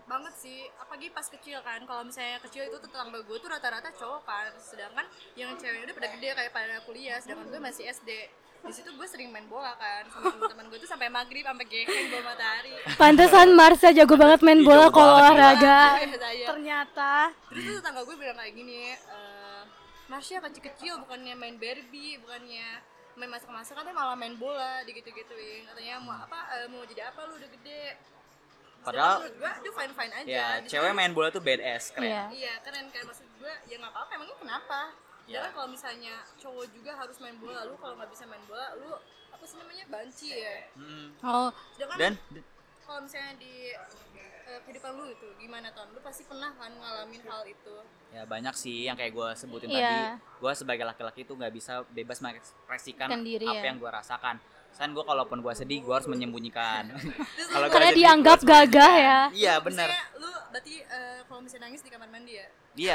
Banget 0.04 0.34
sih. 0.36 0.68
Apalagi 0.80 1.08
pas 1.12 1.26
kecil 1.26 1.58
kan 1.64 1.80
kalau 1.88 2.02
misalnya 2.04 2.38
kecil 2.44 2.68
itu 2.68 2.76
tetangga 2.80 3.20
gue 3.20 3.36
tuh 3.40 3.50
rata-rata 3.50 3.88
cowok 3.94 4.22
kan. 4.24 4.50
Sedangkan 4.60 5.06
yang 5.34 5.52
cewek 5.56 5.84
udah 5.88 5.94
pada 5.96 6.08
gede 6.14 6.28
kayak 6.36 6.52
pada 6.52 6.76
kuliah 6.84 7.18
sedangkan 7.20 7.46
gue 7.50 7.60
masih 7.60 7.84
SD 7.90 8.10
di 8.64 8.72
situ 8.72 8.88
gue 8.96 9.04
sering 9.04 9.28
main 9.28 9.44
bola 9.44 9.76
kan 9.76 10.08
sama 10.08 10.32
teman-teman 10.32 10.72
gue 10.72 10.78
tuh 10.80 10.88
sampai 10.88 11.12
maghrib 11.12 11.44
sampai 11.44 11.68
gengeng 11.68 12.08
bola 12.08 12.32
matahari. 12.32 12.72
Pantesan 12.96 13.52
Marsha 13.52 13.92
jago 13.92 14.16
banget 14.16 14.40
main 14.40 14.64
bola 14.64 14.88
kalau 14.88 15.20
olahraga. 15.20 16.00
Iya. 16.00 16.48
Ternyata. 16.48 17.28
terus 17.52 17.62
tuh 17.68 17.74
tetangga 17.84 18.02
gue 18.08 18.16
bilang 18.16 18.36
kayak 18.40 18.54
gini 18.56 18.96
eh 18.96 19.62
Marsha 20.08 20.40
kecil-kecil 20.40 21.00
bukannya 21.04 21.36
main 21.36 21.56
Barbie 21.60 22.16
bukannya 22.20 22.80
main 23.14 23.30
masak-masak 23.30 23.78
katanya 23.78 23.96
malah 23.96 24.16
main 24.18 24.34
bola 24.36 24.82
digitu-gituin 24.88 25.68
katanya 25.70 26.02
mau 26.02 26.18
apa 26.18 26.38
eh, 26.58 26.66
mau 26.66 26.82
jadi 26.88 27.08
apa 27.12 27.30
lu 27.30 27.38
udah 27.38 27.50
gede 27.60 27.94
Padahal- 28.84 29.20
gue 29.26 29.50
itu 29.58 29.70
fine 29.72 29.92
fine 29.92 30.12
aja 30.14 30.28
Ya, 30.28 30.46
cewek 30.62 30.92
main 30.92 31.10
bola 31.10 31.28
tuh 31.28 31.40
badass, 31.40 31.90
keren. 31.90 32.04
Iya. 32.04 32.22
Iya 32.30 32.54
keren 32.60 32.86
kan 32.88 33.02
maksud 33.04 33.26
gue 33.34 33.52
ya 33.64 33.76
nggak 33.76 33.90
apa-apa 33.90 34.10
emangnya 34.14 34.36
kenapa? 34.38 34.80
Ya. 35.24 35.40
Ya. 35.40 35.48
kalau 35.50 35.68
misalnya 35.68 36.14
cowok 36.36 36.68
juga 36.70 36.92
harus 36.92 37.16
main 37.18 37.36
bola, 37.36 37.64
lu 37.64 37.74
kalau 37.76 37.96
nggak 37.96 38.10
bisa 38.10 38.24
main 38.24 38.44
bola, 38.44 38.76
lu 38.76 38.92
apa 39.30 39.42
sih 39.42 39.56
namanya 39.56 39.84
banci 39.88 40.28
ya. 40.30 40.56
Hmm. 40.74 41.06
Oh, 41.18 41.48
Sedangkan 41.72 41.98
Dan 41.98 42.12
kalau 42.80 43.00
misalnya 43.00 43.32
di 43.34 43.72
eh, 44.44 44.60
kehidupan 44.60 44.92
lu 44.92 45.08
itu 45.08 45.24
gimana 45.34 45.72
ton? 45.72 45.88
Lu 45.88 46.00
pasti 46.00 46.20
pernah 46.22 46.52
kan 46.52 46.68
ngalamin 46.70 47.24
hal 47.24 47.42
itu. 47.44 47.76
ya 48.12 48.22
banyak 48.22 48.54
sih 48.54 48.84
yang 48.84 48.94
kayak 48.94 49.10
gue 49.10 49.28
sebutin 49.34 49.66
Iya. 49.66 49.80
tadi. 49.80 49.96
Gue 50.38 50.52
sebagai 50.54 50.84
laki-laki 50.84 51.24
tuh 51.24 51.34
nggak 51.34 51.50
bisa 51.50 51.82
bebas 51.88 52.20
mengekspresikan 52.20 53.08
Kan 53.08 53.24
apa 53.24 53.42
ya. 53.42 53.64
yang 53.64 53.80
gue 53.80 53.90
rasakan. 53.90 54.36
Kan 54.74 54.90
gue 54.90 55.02
kalaupun 55.02 55.38
gue 55.38 55.52
sedih, 55.52 55.80
gue 55.80 55.90
harus 55.90 56.06
menyembunyikan. 56.06 56.90
Kalau 57.54 57.68
karena 57.68 57.88
sedih, 57.88 57.98
dianggap 58.00 58.38
gagah 58.42 58.94
ya. 58.96 59.20
Iya 59.30 59.54
benar. 59.58 59.88
Lu 60.14 60.26
berarti 60.50 60.74
eh, 60.80 61.18
kalau 61.24 61.40
misalnya 61.40 61.66
nangis 61.66 61.80
di 61.80 61.88
kamar 61.88 62.06
mandi 62.06 62.32
ya? 62.34 62.46
Iya, 62.74 62.94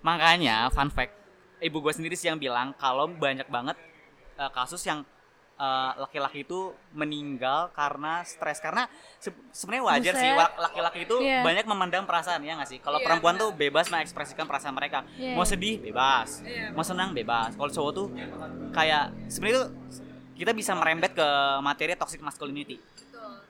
makanya 0.00 0.68
fun 0.68 0.88
fact, 0.88 1.12
ibu 1.58 1.76
gue 1.78 1.92
sendiri 1.92 2.12
sih 2.14 2.26
yang 2.26 2.36
bilang 2.36 2.72
kalau 2.74 3.04
banyak 3.06 3.44
banget 3.46 3.76
uh, 4.34 4.48
kasus 4.48 4.80
yang 4.82 5.04
uh, 5.54 5.92
laki-laki 5.98 6.40
itu 6.40 6.72
meninggal 6.90 7.68
karena 7.70 8.20
stres 8.22 8.56
karena 8.58 8.88
se- 9.16 9.32
sebenarnya 9.50 9.84
wajar 9.86 10.14
sih 10.14 10.24
Buset. 10.26 10.40
wa- 10.40 10.56
laki-laki 10.62 10.98
itu 11.04 11.16
Iya. 11.20 11.40
banyak 11.42 11.64
memandang 11.66 12.04
perasaan 12.04 12.40
ya 12.40 12.56
nggak 12.56 12.70
sih? 12.70 12.78
Kalau 12.78 12.96
Iya, 12.96 13.06
perempuan 13.06 13.36
tuh 13.36 13.52
bebas 13.52 13.88
mengekspresikan 13.88 14.44
perasaan 14.44 14.72
mereka, 14.72 15.04
Iya. 15.14 15.36
mau 15.36 15.44
sedih 15.44 15.76
bebas, 15.78 16.40
Iya. 16.40 16.72
mau 16.72 16.80
senang 16.80 17.12
bebas. 17.12 17.52
Kalau 17.54 17.68
cowok 17.70 17.92
tuh 17.94 18.06
kayak 18.70 19.12
sebenarnya 19.26 19.56
tuh 19.58 19.68
kita 20.40 20.56
bisa 20.56 20.72
merembet 20.72 21.12
ke 21.12 21.28
materi 21.60 21.92
toxic 22.00 22.24
masculinity. 22.24 22.80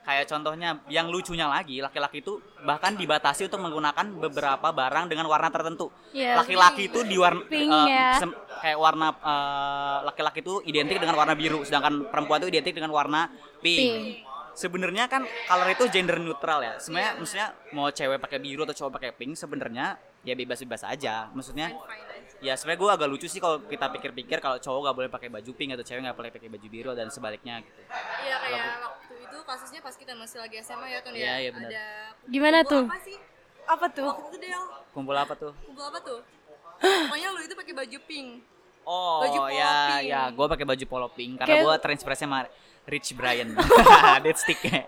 Kayak 0.01 0.27
contohnya 0.27 0.81
yang 0.91 1.07
lucunya 1.07 1.45
lagi, 1.45 1.79
laki-laki 1.79 2.25
itu 2.25 2.41
bahkan 2.65 2.97
dibatasi 2.97 3.47
untuk 3.47 3.61
menggunakan 3.63 4.11
beberapa 4.17 4.67
barang 4.73 5.07
dengan 5.07 5.29
warna 5.29 5.47
tertentu. 5.47 5.87
Iya. 6.11 6.41
Laki-laki 6.41 6.89
itu 6.91 7.05
di 7.05 7.15
warna 7.15 7.45
Pink 7.45 7.69
eh, 7.69 7.85
ya. 7.87 8.19
sem- 8.19 8.35
kayak 8.59 8.79
warna 8.81 9.13
eh, 9.13 9.97
laki-laki 10.09 10.41
itu 10.43 10.59
identik 10.67 10.97
dengan 10.99 11.15
warna 11.15 11.37
biru, 11.37 11.63
sedangkan 11.63 12.11
perempuan 12.11 12.43
itu 12.43 12.49
identik 12.49 12.73
dengan 12.75 12.91
warna 12.91 13.29
pink. 13.61 13.77
Pink. 13.77 14.03
Sebenarnya 14.51 15.07
kan 15.07 15.23
color 15.23 15.69
itu 15.69 15.83
gender 15.93 16.17
neutral 16.19 16.59
ya. 16.59 16.73
Sebenarnya 16.81 17.11
maksudnya 17.15 17.47
mau 17.71 17.87
cewek 17.87 18.19
pakai 18.19 18.41
biru 18.43 18.67
atau 18.67 18.75
cowok 18.75 18.91
pakai 18.99 19.15
pink 19.15 19.37
sebenarnya 19.37 19.95
ya 20.27 20.33
bebas-bebas 20.35 20.81
aja. 20.83 21.29
Maksudnya. 21.31 21.71
Ya 22.41 22.53
sebenarnya 22.57 22.79
gue 22.81 22.89
agak 22.91 23.07
lucu 23.07 23.27
sih 23.29 23.37
kalau 23.37 23.61
kita 23.63 23.85
pikir-pikir 23.93 24.41
kalau 24.41 24.57
cowok 24.57 24.89
gak 24.89 24.95
boleh 24.97 25.09
pakai 25.09 25.29
baju 25.29 25.51
pink 25.53 25.77
atau 25.77 25.85
cewek 25.85 26.01
gak 26.01 26.17
boleh 26.17 26.31
pakai 26.33 26.49
baju 26.49 26.67
biru 26.67 26.91
dan 26.91 27.07
sebaliknya 27.07 27.61
gitu. 27.61 27.81
Iya 28.25 28.35
kayak 28.41 28.65
waktu 28.81 29.13
itu 29.21 29.37
kasusnya 29.45 29.79
pas 29.79 29.95
kita 29.95 30.13
masih 30.17 30.37
lagi 30.41 30.55
SMA 30.59 30.87
ya 30.89 30.99
tuh 30.99 31.11
Iya, 31.13 31.33
iya, 31.37 31.49
benar. 31.53 31.69
Ada 31.69 31.85
Gimana 32.25 32.57
kumpul 32.61 32.73
tuh? 32.73 32.83
Apa 32.89 32.99
sih? 32.99 33.17
Apa 33.61 33.85
tuh? 33.87 34.09
Waktu 34.09 34.25
itu 34.27 34.37
Del, 34.41 34.63
Kumpul 34.91 35.15
apa 35.15 35.33
tuh? 35.37 35.51
kumpul 35.63 35.85
apa 35.85 35.99
tuh? 36.01 36.19
Pokoknya 36.81 37.27
lu 37.29 37.39
itu 37.45 37.53
pakai 37.53 37.73
baju 37.77 37.97
pink. 38.09 38.29
Oh 38.81 39.21
Baju 39.21 39.39
polo 39.45 39.53
ya 39.53 39.73
pink. 40.01 40.09
ya 40.09 40.21
gue 40.33 40.45
pakai 40.49 40.65
baju 40.65 40.85
polo 40.89 41.07
pink 41.13 41.31
karena 41.37 41.55
gue 41.61 41.75
terinspirasi 41.77 42.25
sama 42.25 42.39
Rich 42.89 43.13
Brian. 43.13 43.53
Dead 44.25 44.33
stick. 44.33 44.57
Iya. 44.65 44.81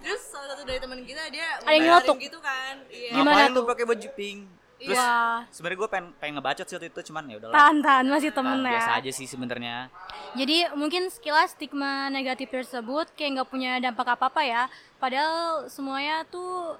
Terus 0.00 0.22
salah 0.24 0.56
satu 0.56 0.64
dari 0.64 0.80
teman 0.80 1.04
kita 1.04 1.28
dia 1.28 1.60
Ada 1.60 1.76
yang 1.76 2.16
gitu 2.16 2.40
kan. 2.40 2.80
Iya. 2.88 3.10
Gimana 3.12 3.36
Ngapain 3.36 3.52
lu 3.52 3.60
tuh? 3.60 3.64
pakai 3.68 3.84
baju 3.84 4.08
pink? 4.16 4.63
Terus 4.84 4.94
Iya. 4.94 5.00
Wah, 5.00 5.38
sebenarnya 5.48 5.78
gue 5.78 5.88
pengen 5.88 6.06
pengen 6.14 6.34
ngebacot 6.36 6.66
sih 6.66 6.74
waktu 6.74 6.88
itu 6.88 7.00
cuman 7.04 7.24
ya 7.24 7.36
udahlah. 7.38 7.54
tahan 7.54 7.76
tahan 7.80 8.06
masih 8.06 8.30
temen 8.30 8.58
Nah, 8.58 8.70
biasa 8.70 8.90
ya. 8.90 8.98
aja 9.00 9.10
sih 9.10 9.24
sebenarnya. 9.24 9.76
Jadi 10.34 10.56
mungkin 10.74 11.08
sekilas 11.08 11.52
stigma 11.52 11.92
negatif 12.08 12.48
tersebut 12.48 13.08
kayak 13.12 13.30
nggak 13.34 13.48
punya 13.48 13.72
dampak 13.78 14.04
apa-apa 14.10 14.42
ya. 14.42 14.62
Padahal 14.96 15.66
semuanya 15.66 16.22
tuh 16.26 16.76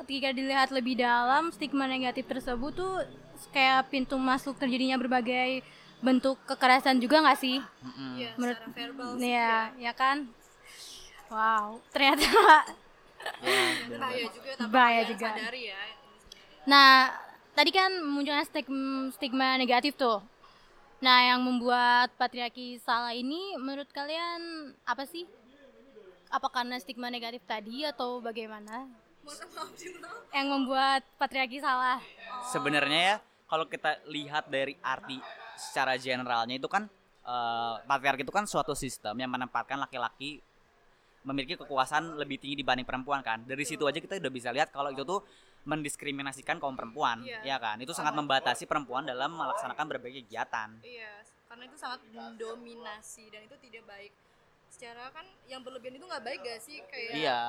ketika 0.00 0.28
dilihat 0.30 0.68
lebih 0.70 0.96
dalam 0.96 1.48
stigma 1.50 1.84
negatif 1.84 2.24
tersebut 2.24 2.72
tuh 2.72 3.00
kayak 3.48 3.88
pintu 3.88 4.14
masuk 4.14 4.54
terjadinya 4.54 4.96
berbagai 4.96 5.64
bentuk 5.98 6.36
kekerasan 6.44 6.98
juga 6.98 7.20
nggak 7.20 7.38
sih? 7.38 7.58
Mm-mm. 7.58 8.12
Iya, 8.16 8.30
Menurut 8.34 8.58
secara 8.58 8.76
verbal 8.76 9.08
sih. 9.14 9.30
ya, 9.30 9.54
ya 9.78 9.92
kan? 9.92 10.16
Wow, 11.28 11.80
ternyata 11.88 12.28
Bahaya 13.94 14.26
juga 14.28 14.50
tapi 14.52 14.68
Bahaya 14.68 15.00
kalian 15.00 15.10
juga. 15.10 15.28
sadari 15.32 15.62
ya. 15.66 15.82
Nah, 16.62 17.10
tadi 17.58 17.74
kan 17.74 17.90
munculnya 18.06 18.46
stigma, 18.46 19.10
stigma 19.10 19.58
negatif 19.58 19.98
tuh. 19.98 20.22
Nah, 21.02 21.34
yang 21.34 21.42
membuat 21.42 22.14
patriarki 22.14 22.78
salah 22.78 23.10
ini 23.10 23.58
menurut 23.58 23.90
kalian 23.90 24.70
apa 24.86 25.02
sih? 25.02 25.26
Apa 26.30 26.46
karena 26.48 26.78
stigma 26.78 27.10
negatif 27.10 27.42
tadi 27.42 27.82
atau 27.82 28.22
bagaimana? 28.22 28.86
Yang 30.30 30.46
membuat 30.46 31.02
patriarki 31.18 31.58
salah? 31.58 31.98
Sebenarnya 32.54 33.00
ya 33.02 33.16
kalau 33.50 33.66
kita 33.66 33.98
lihat 34.06 34.46
dari 34.46 34.78
arti 34.78 35.18
secara 35.58 35.98
generalnya 35.98 36.54
itu 36.54 36.70
kan 36.70 36.86
eh, 37.26 37.74
patriarki 37.82 38.22
itu 38.22 38.32
kan 38.32 38.46
suatu 38.46 38.78
sistem 38.78 39.18
yang 39.18 39.34
menempatkan 39.34 39.82
laki-laki 39.82 40.38
memiliki 41.22 41.54
kekuasaan 41.54 42.18
lebih 42.18 42.38
tinggi 42.42 42.58
dibanding 42.58 42.86
perempuan 42.86 43.22
kan. 43.22 43.46
Dari 43.46 43.62
situ 43.62 43.86
aja 43.86 43.98
kita 43.98 44.18
udah 44.18 44.32
bisa 44.32 44.50
lihat 44.50 44.74
kalau 44.74 44.90
itu 44.90 45.02
tuh 45.02 45.22
mendiskriminasikan 45.62 46.58
kaum 46.58 46.74
perempuan, 46.74 47.22
Iya. 47.22 47.54
ya 47.54 47.56
kan? 47.62 47.78
Itu 47.78 47.94
sangat 47.94 48.18
membatasi 48.18 48.66
perempuan 48.66 49.06
dalam 49.06 49.30
melaksanakan 49.38 49.86
berbagai 49.86 50.26
kegiatan. 50.26 50.74
Iya, 50.82 51.22
karena 51.46 51.64
itu 51.70 51.76
sangat 51.78 52.02
mendominasi 52.10 53.30
dan 53.30 53.46
itu 53.46 53.54
tidak 53.62 53.86
baik. 53.86 54.12
Secara 54.66 55.14
kan 55.14 55.22
yang 55.46 55.62
berlebihan 55.62 55.94
itu 55.94 56.06
nggak 56.08 56.24
baik 56.24 56.40
gak 56.42 56.60
sih? 56.60 56.82
Kayak 56.90 57.12
Iya. 57.14 57.40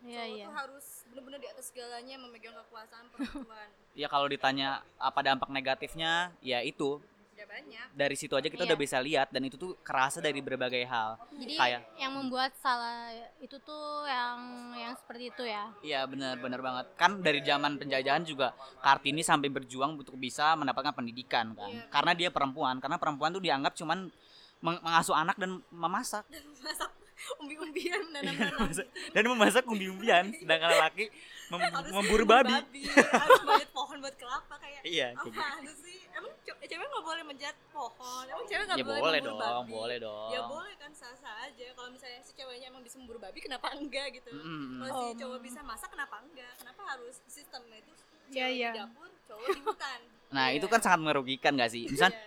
Iya, 0.00 0.24
iya. 0.24 0.44
tuh 0.48 0.56
harus 0.56 0.86
benar-benar 1.12 1.40
di 1.44 1.48
atas 1.50 1.68
segalanya 1.68 2.16
memegang 2.16 2.56
kekuasaan 2.56 3.06
perempuan. 3.12 3.68
Ya 3.98 4.06
kalau 4.06 4.30
ditanya 4.30 4.86
apa 4.96 5.18
dampak 5.20 5.50
negatifnya, 5.50 6.30
ya 6.40 6.62
itu 6.62 7.02
Tidak 7.40 7.48
banyak. 7.48 7.86
dari 7.90 8.12
situ 8.14 8.34
aja 8.34 8.44
kita 8.46 8.62
Iya. 8.62 8.68
udah 8.68 8.78
bisa 8.78 8.98
lihat 8.98 9.28
dan 9.28 9.42
itu 9.42 9.56
tuh 9.56 9.80
kerasa 9.80 10.18
dari 10.18 10.38
berbagai 10.38 10.84
hal. 10.84 11.16
Jadi 11.32 11.56
Kayak 11.56 11.88
yang 11.96 12.12
membuat 12.12 12.52
salah 12.54 13.08
itu 13.38 13.56
tuh 13.58 14.04
yang 14.04 14.36
yang 14.74 14.92
seperti 14.94 15.24
itu 15.28 15.42
ya. 15.42 15.72
Iya 15.80 16.04
benar 16.04 16.36
benar 16.36 16.60
banget 16.60 16.86
kan 16.94 17.16
dari 17.18 17.40
zaman 17.40 17.76
penjajahan 17.76 18.20
juga 18.22 18.52
Kartini 18.78 19.22
sampai 19.22 19.48
berjuang 19.48 19.96
untuk 19.96 20.14
bisa 20.14 20.52
mendapatkan 20.52 20.92
pendidikan 20.92 21.52
kan 21.54 21.70
Iya. 21.70 21.88
karena 21.88 22.12
dia 22.14 22.28
perempuan 22.28 22.76
karena 22.76 22.96
perempuan 22.96 23.30
tuh 23.30 23.40
dianggap 23.40 23.72
cuman 23.74 24.12
meng- 24.60 24.82
mengasuh 24.82 25.14
anak 25.14 25.34
dan 25.34 25.64
memasak 25.70 26.28
Masak 26.60 26.92
umbi-umbian 27.36 28.00
menanam-tanam 28.02 28.68
dan 29.10 29.24
memasak 29.26 29.64
umbi-umbian 29.64 30.32
sedangkan 30.34 30.72
laki 30.82 31.08
mem- 31.48 31.68
memburu 31.90 32.24
babi 32.24 32.52
harus 32.86 33.40
manjat 33.42 33.68
pohon 33.70 33.96
buat 33.98 34.12
kelapa 34.14 34.56
kayak 34.56 34.80
iya 34.82 35.12
kayak 35.12 35.24
gitu. 35.26 35.36
apa 35.36 35.72
sih 35.78 35.98
emang 36.20 36.32
cewek 36.44 36.86
nggak 36.86 37.04
boleh 37.04 37.22
manjat 37.24 37.56
pohon 37.72 38.24
emang 38.28 38.44
cewek 38.46 38.64
nggak 38.68 38.78
ya 38.78 38.84
boleh, 38.84 39.00
boleh 39.00 39.20
dong 39.20 39.38
babi? 39.38 39.70
boleh 39.72 39.96
dong 39.98 40.30
ya 40.30 40.40
boleh 40.44 40.74
kan 40.76 40.90
sah-sah 40.92 41.34
aja 41.48 41.66
kalau 41.72 41.88
misalnya 41.90 42.20
si 42.20 42.32
ceweknya 42.32 42.66
emang 42.68 42.82
bisa 42.84 42.96
memburu 43.00 43.18
babi 43.18 43.38
kenapa 43.40 43.72
enggak 43.72 44.12
gitu 44.14 44.30
Mm-mm. 44.30 44.78
kalau 44.78 44.92
si 44.92 45.06
Om. 45.10 45.18
cowok 45.18 45.38
bisa 45.40 45.60
masak 45.64 45.88
kenapa 45.88 46.16
enggak 46.20 46.52
kenapa 46.60 46.80
harus 46.86 47.16
sistemnya 47.26 47.80
itu 47.80 47.92
Iya, 48.30 48.46
cewek 48.46 48.54
iya. 48.54 48.70
di 48.70 48.78
dapur 48.78 49.08
cowok 49.26 49.46
di 49.50 49.60
hutan 49.64 50.00
nah 50.36 50.46
Iya. 50.52 50.56
itu 50.60 50.66
kan 50.70 50.80
sangat 50.84 51.00
merugikan 51.02 51.52
gak 51.58 51.70
sih 51.72 51.88
misal 51.88 52.12
Iya, 52.12 52.22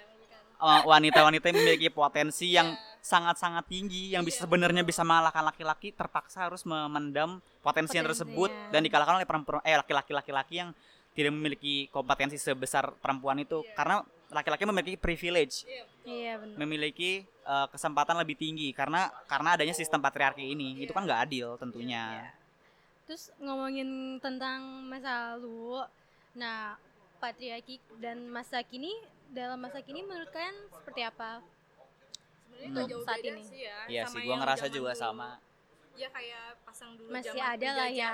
uh, 0.59 0.81
wanita-wanita 0.83 1.45
yang 1.47 1.57
memiliki 1.59 1.87
potensi 1.87 2.51
yang 2.51 2.73
Iya. 2.73 2.91
sangat-sangat 3.03 3.67
tinggi 3.67 4.15
yang 4.15 4.23
bisa 4.23 4.43
Iya. 4.43 4.43
sebenarnya 4.47 4.83
bisa 4.83 5.03
mengalahkan 5.03 5.43
laki-laki 5.43 5.91
terpaksa 5.91 6.47
harus 6.47 6.63
memendam 6.63 7.39
potensi 7.59 7.95
yang 7.95 8.07
tersebut 8.07 8.47
dan 8.71 8.79
dikalahkan 8.79 9.19
oleh 9.19 9.27
perempuan 9.27 9.59
eh 9.63 9.75
laki-laki 9.75 10.11
laki-laki 10.11 10.53
yang 10.63 10.71
tidak 11.13 11.31
memiliki 11.31 11.87
kompetensi 11.87 12.35
sebesar 12.35 12.91
perempuan 12.95 13.37
itu 13.37 13.61
Iya. 13.61 13.73
karena 13.73 13.95
laki-laki 14.29 14.65
memiliki 14.65 14.97
privilege 14.97 15.61
Iya, 15.63 15.83
Iya 16.03 16.33
benar. 16.37 16.55
memiliki 16.57 17.11
uh, 17.43 17.69
kesempatan 17.69 18.17
lebih 18.17 18.33
tinggi 18.33 18.69
karena 18.71 19.07
karena 19.23 19.53
adanya 19.53 19.71
sistem 19.71 19.99
patriarki 19.99 20.41
ini 20.43 20.75
Iya. 20.75 20.83
itu 20.83 20.91
kan 20.91 21.05
nggak 21.05 21.21
adil 21.23 21.53
tentunya 21.55 22.33
Terus 23.03 23.29
ngomongin 23.37 24.15
tentang 24.17 24.63
masa 24.87 25.35
lalu, 25.35 25.83
nah 26.33 26.79
patriarki 27.19 27.75
dan 27.99 28.25
masa 28.27 28.63
kini 28.63 28.95
dalam 29.29 29.59
masa 29.59 29.83
kini 29.83 30.01
menurut 30.01 30.29
kalian 30.29 30.55
seperti 30.71 31.03
apa? 31.03 31.43
sebenarnya 32.47 32.87
jauh 32.87 33.03
saat 33.03 33.19
beda 33.19 33.29
ini. 33.29 33.43
sih 33.43 33.59
ya 33.61 33.77
Iya 33.87 34.01
sama 34.05 34.13
sih 34.13 34.23
gua 34.23 34.35
ngerasa 34.39 34.65
juga 34.71 34.91
dulu. 34.91 35.01
sama 35.03 35.29
ya 35.93 36.09
kayak 36.09 36.57
pasang 36.65 36.97
dulu 36.97 37.13
Masih 37.13 37.37
zaman 37.37 37.53
ada 37.53 37.69
lah 37.77 37.89
ya. 37.89 38.13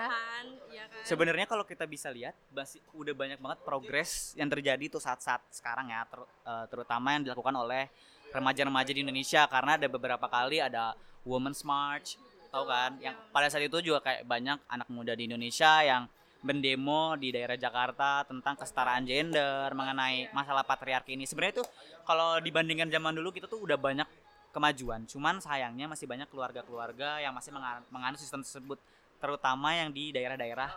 ya 0.71 0.85
kan? 0.91 1.03
Sebenarnya 1.07 1.47
kalau 1.47 1.63
kita 1.63 1.87
bisa 1.87 2.11
lihat 2.11 2.35
masih 2.51 2.83
udah 2.91 3.15
banyak 3.15 3.39
banget 3.39 3.59
progres 3.63 4.35
yang 4.35 4.51
terjadi 4.51 4.91
tuh 4.91 4.99
saat-saat 4.99 5.39
sekarang 5.51 5.87
ya 5.87 6.03
ter- 6.03 6.29
eh, 6.43 6.65
terutama 6.67 7.15
yang 7.15 7.23
dilakukan 7.23 7.55
oleh 7.55 7.87
remaja-remaja 8.35 8.91
di 8.91 9.01
Indonesia. 9.01 9.47
Karena 9.47 9.79
ada 9.79 9.87
beberapa 9.87 10.27
kali 10.27 10.59
ada 10.59 10.93
Women's 11.23 11.63
March 11.63 12.19
tahu 12.49 12.65
kan? 12.67 12.97
Yang 12.99 13.15
pada 13.31 13.47
saat 13.47 13.63
itu 13.63 13.77
juga 13.79 13.99
kayak 14.03 14.25
banyak 14.25 14.57
anak 14.67 14.87
muda 14.89 15.13
di 15.13 15.29
Indonesia 15.29 15.85
yang 15.85 16.09
mendemo 16.39 17.19
di 17.19 17.35
daerah 17.35 17.59
Jakarta 17.59 18.23
tentang 18.23 18.55
kesetaraan 18.55 19.03
gender 19.03 19.75
mengenai 19.75 20.31
masalah 20.31 20.63
patriarki 20.63 21.19
ini. 21.19 21.27
Sebenarnya 21.27 21.63
tuh 21.63 21.67
kalau 22.07 22.39
dibandingkan 22.39 22.87
zaman 22.87 23.11
dulu 23.11 23.35
kita 23.35 23.51
tuh 23.51 23.59
udah 23.59 23.75
banyak 23.75 24.07
kemajuan 24.49 25.05
cuman 25.05 25.37
sayangnya 25.37 25.85
masih 25.85 26.05
banyak 26.05 26.25
keluarga-keluarga 26.27 27.19
yang 27.19 27.31
masih 27.31 27.51
menga- 27.51 27.85
menganut 27.89 28.17
sistem 28.17 28.41
tersebut 28.41 28.81
terutama 29.17 29.71
yang 29.71 29.89
di 29.89 30.09
daerah-daerah 30.09 30.71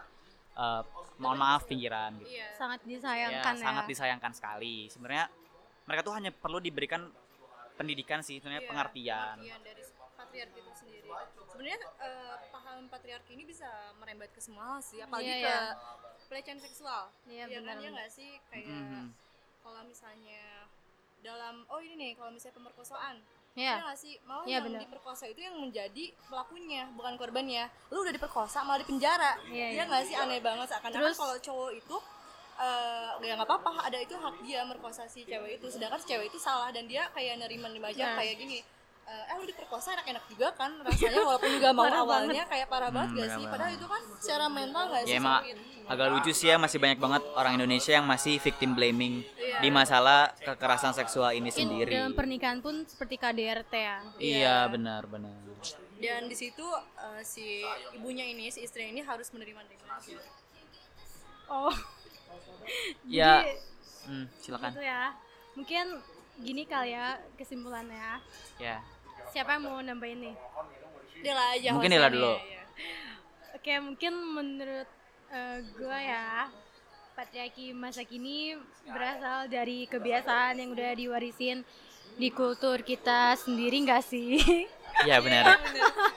eh, 0.53 0.83
mohon 1.17 1.39
maaf 1.39 1.65
pinggiran 1.65 2.13
gitu. 2.19 2.29
iya 2.31 2.53
Sangat 2.53 2.81
Ya, 2.83 2.89
disayangkan 2.91 3.55
ya. 3.55 3.63
sangat 3.63 3.85
disayangkan 3.89 4.33
sekali. 4.33 4.77
Sebenarnya 4.87 5.33
mereka 5.83 6.03
tuh 6.03 6.13
hanya 6.13 6.29
perlu 6.29 6.59
diberikan 6.59 7.09
pendidikan 7.73 8.21
sih, 8.21 8.37
sebenarnya 8.37 8.61
Iya, 8.61 8.69
pengertian. 8.69 9.37
pengertian 9.41 9.63
dari 9.65 9.83
patriarki 10.13 10.59
itu 10.61 10.73
sendiri 10.77 11.09
sebenarnya 11.49 11.79
eh, 11.99 12.37
paham 12.49 12.79
patriarki 12.87 13.33
ini 13.33 13.45
bisa 13.45 13.67
merembet 13.97 14.31
ke 14.31 14.41
semua 14.41 14.77
hal 14.77 14.81
sih 14.81 15.01
apalagi 15.01 15.27
Iya, 15.27 15.41
ke 15.41 15.43
iya. 15.43 15.61
pelecehan 16.29 16.61
seksual 16.61 17.03
Iya, 17.25 17.45
Iya 17.45 17.59
kan 17.59 17.63
benar, 17.65 17.77
ya 17.79 17.91
nggak 17.91 18.11
sih 18.11 18.31
kayak 18.49 18.69
Mhm. 18.69 19.05
kalau 19.61 19.83
misalnya 19.83 20.45
dalam 21.21 21.65
oh 21.67 21.79
ini 21.79 21.95
nih 21.97 22.13
kalau 22.15 22.31
misalnya 22.31 22.57
pemerkosaan 22.57 23.17
Iya. 23.53 23.75
ya 23.77 23.85
nggak 23.85 23.99
sih? 23.99 24.15
Malah 24.25 24.45
Iya, 24.45 24.59
yang 24.61 24.81
diperkosa 24.81 25.25
itu 25.29 25.41
yang 25.41 25.57
menjadi 25.57 26.05
pelakunya 26.25 26.89
bukan 26.97 27.15
korbannya. 27.15 27.69
Lu 27.93 28.01
udah 28.01 28.15
diperkosa 28.17 28.65
malah 28.65 28.81
di 28.81 28.89
penjara 28.89 29.37
Iya, 29.45 29.53
iya 29.53 29.67
iya. 29.75 29.83
nggak 29.85 30.03
sih? 30.09 30.15
Aneh 30.17 30.41
banget. 30.41 30.67
Seakan-akan 30.73 30.97
Terus- 31.05 31.19
kalau 31.21 31.37
cowok 31.37 31.71
itu 31.75 31.97
eh 32.53 33.11
ya 33.21 33.33
nggak 33.37 33.49
apa-apa. 33.49 33.71
Ada 33.85 33.99
itu 33.99 34.15
hak 34.15 34.37
dia 34.41 34.61
merkosa 34.65 35.05
si 35.05 35.25
cewek 35.25 35.61
itu. 35.61 35.67
Sedangkan 35.69 36.01
si 36.01 36.07
cewek 36.09 36.29
itu 36.29 36.39
salah 36.39 36.69
dan 36.69 36.89
dia 36.89 37.09
kayak 37.13 37.37
nerima 37.39 37.69
aja 37.85 38.05
Nah. 38.09 38.17
kayak 38.17 38.37
gini 38.39 38.61
eh 39.03 39.25
eh, 39.25 39.35
lu 39.35 39.45
diperkosa 39.45 39.93
enak-enak 39.93 40.25
juga 40.27 40.49
kan 40.53 40.71
rasanya 40.81 41.21
walaupun 41.21 41.51
nggak 41.55 41.73
mau 41.73 41.85
awalnya 42.03 42.45
kayak 42.45 42.67
parah 42.67 42.89
banget 42.89 43.09
Hmm, 43.09 43.19
gak 43.19 43.29
sih 43.29 43.35
banget. 43.37 43.53
padahal 43.53 43.73
itu 43.73 43.87
kan 43.87 44.03
secara 44.17 44.45
mental 44.49 44.83
gak 44.87 45.01
Ya 45.01 45.07
sih 45.07 45.17
emang 45.19 45.41
agak 45.85 46.07
lucu 46.09 46.33
sih 46.33 46.47
ya 46.47 46.57
masih 46.57 46.79
banyak 46.79 46.97
banget 46.97 47.23
orang 47.33 47.53
Indonesia 47.55 47.93
yang 47.93 48.05
masih 48.05 48.39
victim 48.39 48.71
blaming 48.73 49.15
Iya. 49.37 49.59
di 49.59 49.69
masalah 49.69 50.21
kekerasan 50.39 50.93
seksual 50.93 51.31
ini 51.33 51.51
sendiri. 51.51 51.91
dalam 51.91 52.13
pernikahan 52.13 52.59
pun 52.59 52.83
seperti 52.83 53.15
KDRT 53.17 53.75
ya. 53.75 53.99
Iya, 54.17 54.57
benar 54.67 55.05
benar. 55.05 55.35
dan 55.99 56.27
di 56.27 56.35
situ 56.35 56.67
eh, 56.97 57.23
si 57.23 57.63
ibunya 57.93 58.23
ini 58.25 58.49
si 58.49 58.59
istri 58.61 58.87
ini 58.87 59.01
harus 59.01 59.29
menerima 59.29 59.61
demosi 59.65 60.15
Oh. 61.47 61.75
Ya, 63.05 63.43
Jadi, 63.43 63.59
hmm, 64.07 64.27
silakan. 64.39 64.71
gitu 64.71 64.83
ya. 64.83 65.03
Mungkin 65.53 65.87
gini 66.39 66.63
kali 66.65 66.91
ya 66.91 67.19
kesimpulannya. 67.35 68.23
Ya. 68.57 68.79
Siapa 69.33 69.57
yang 69.57 69.65
mau 69.65 69.81
nambahin 69.81 70.19
nih? 70.23 70.37
Dela 71.23 71.45
aja 71.55 71.69
Mungkin 71.73 71.91
Dela 71.91 72.09
nih, 72.09 72.15
dulu. 72.15 72.35
ya. 72.37 72.63
Oke, 73.55 73.73
mungkin 73.81 74.13
menurut 74.13 74.89
eh, 75.31 75.59
gua 75.75 75.99
ya 75.99 76.25
patriarki 77.13 77.73
masa 77.73 78.03
kini 78.03 78.57
berasal 78.85 79.47
dari 79.47 79.85
kebiasaan 79.87 80.57
yang 80.57 80.73
udah 80.73 80.93
diwarisin 80.93 81.61
di 82.13 82.29
kultur 82.29 82.81
kita 82.81 83.37
sendiri 83.37 83.83
nggak 83.83 84.05
sih? 84.05 84.37
Ya 85.03 85.19
benar. 85.19 85.57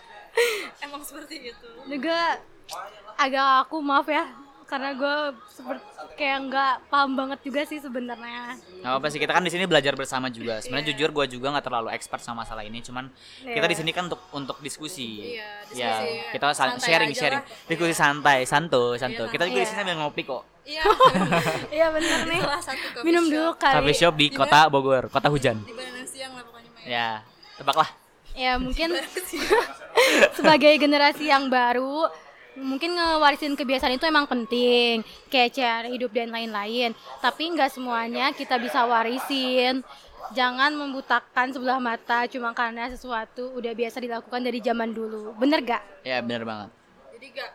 emang 0.83 0.99
seperti 0.99 1.47
itu 1.47 1.69
Juga 1.87 2.43
agak 3.15 3.65
aku 3.65 3.79
maaf 3.79 4.03
ya 4.05 4.27
karena 4.65 4.89
gue 4.91 5.15
seperti 5.47 5.85
kayak 6.15 6.37
nggak 6.43 6.73
paham 6.87 7.11
banget 7.13 7.39
juga 7.41 7.61
sih 7.63 7.77
sebenarnya. 7.77 8.55
Gak 8.79 8.93
apa 8.93 9.07
sih 9.07 9.17
kita 9.17 9.29
kan 9.29 9.39
di 9.39 9.49
sini 9.49 9.63
belajar 9.63 9.93
bersama 9.93 10.25
juga. 10.27 10.57
Sebenarnya 10.57 10.89
jujur 10.89 11.09
gue 11.11 11.25
juga 11.29 11.51
nggak 11.51 11.65
terlalu 11.65 11.89
expert 11.91 12.19
sama 12.19 12.41
masalah 12.41 12.61
ini, 12.61 12.79
cuman 12.79 13.11
kita 13.39 13.61
Iya. 13.61 13.67
di 13.67 13.77
sini 13.77 13.91
kan 13.91 14.05
untuk 14.05 14.21
untuk 14.31 14.57
diskusi. 14.59 15.35
Iya, 15.35 15.45
Ya, 15.69 15.91
diskusi. 16.01 16.09
kita 16.31 16.45
sa- 16.49 16.53
Santai 16.71 16.81
sharing 16.81 17.11
sharing, 17.11 17.41
lah. 17.41 17.67
diskusi 17.67 17.93
santai, 17.93 18.39
santuy, 18.43 18.95
santuy. 18.95 19.21
Iya, 19.21 19.31
Kita 19.31 19.43
juga 19.43 19.53
di 19.53 19.61
Iya. 19.61 19.69
sini 19.69 19.79
sambil 19.79 19.97
ngopi 19.97 20.21
kok. 20.23 20.43
iya 20.65 20.81
Iya 21.77 21.87
bener 21.91 22.19
nih. 22.25 22.41
salah 22.41 22.63
satu 22.63 22.85
coffee 22.89 23.05
Minum 23.05 23.23
shop 23.23 23.31
dulu 23.31 23.51
kali. 23.55 23.75
Coffee 23.75 23.95
shop 23.95 24.13
di 24.15 24.25
Di 24.25 24.35
kota 24.35 24.59
Bogor, 24.65 25.03
kota 25.07 25.27
hujan. 25.29 25.57
di 25.61 25.69
Bandung 25.71 26.05
siang 26.05 26.33
lah 26.33 26.41
pokoknya. 26.41 26.69
Ya, 26.83 27.09
tebaklah. 27.55 27.89
Ya 28.33 28.57
mungkin 28.57 28.89
sebagai 30.37 30.73
generasi 30.75 31.25
yang 31.25 31.47
baru 31.47 32.09
mungkin 32.55 32.95
ngewarisin 32.95 33.53
kebiasaan 33.53 33.93
itu 33.93 34.05
emang 34.05 34.25
penting 34.25 34.99
kayak 35.27 35.51
cara 35.51 35.87
hidup 35.87 36.09
dan 36.09 36.31
lain-lain 36.31 36.91
tapi 37.19 37.51
nggak 37.51 37.67
semuanya 37.69 38.31
kita 38.31 38.55
bisa 38.55 38.83
warisin 38.83 39.83
jangan 40.31 40.71
membutakan 40.71 41.51
sebelah 41.51 41.77
mata 41.77 42.25
cuma 42.25 42.49
karena 42.51 42.87
sesuatu 42.87 43.53
udah 43.53 43.71
biasa 43.71 43.99
dilakukan 43.99 44.41
dari 44.41 44.57
zaman 44.57 44.89
dulu 44.89 45.35
bener 45.35 45.61
gak? 45.61 45.83
Ya 46.01 46.17
benar 46.17 46.41
banget. 46.41 46.69
jadi 47.13 47.25
gak 47.35 47.51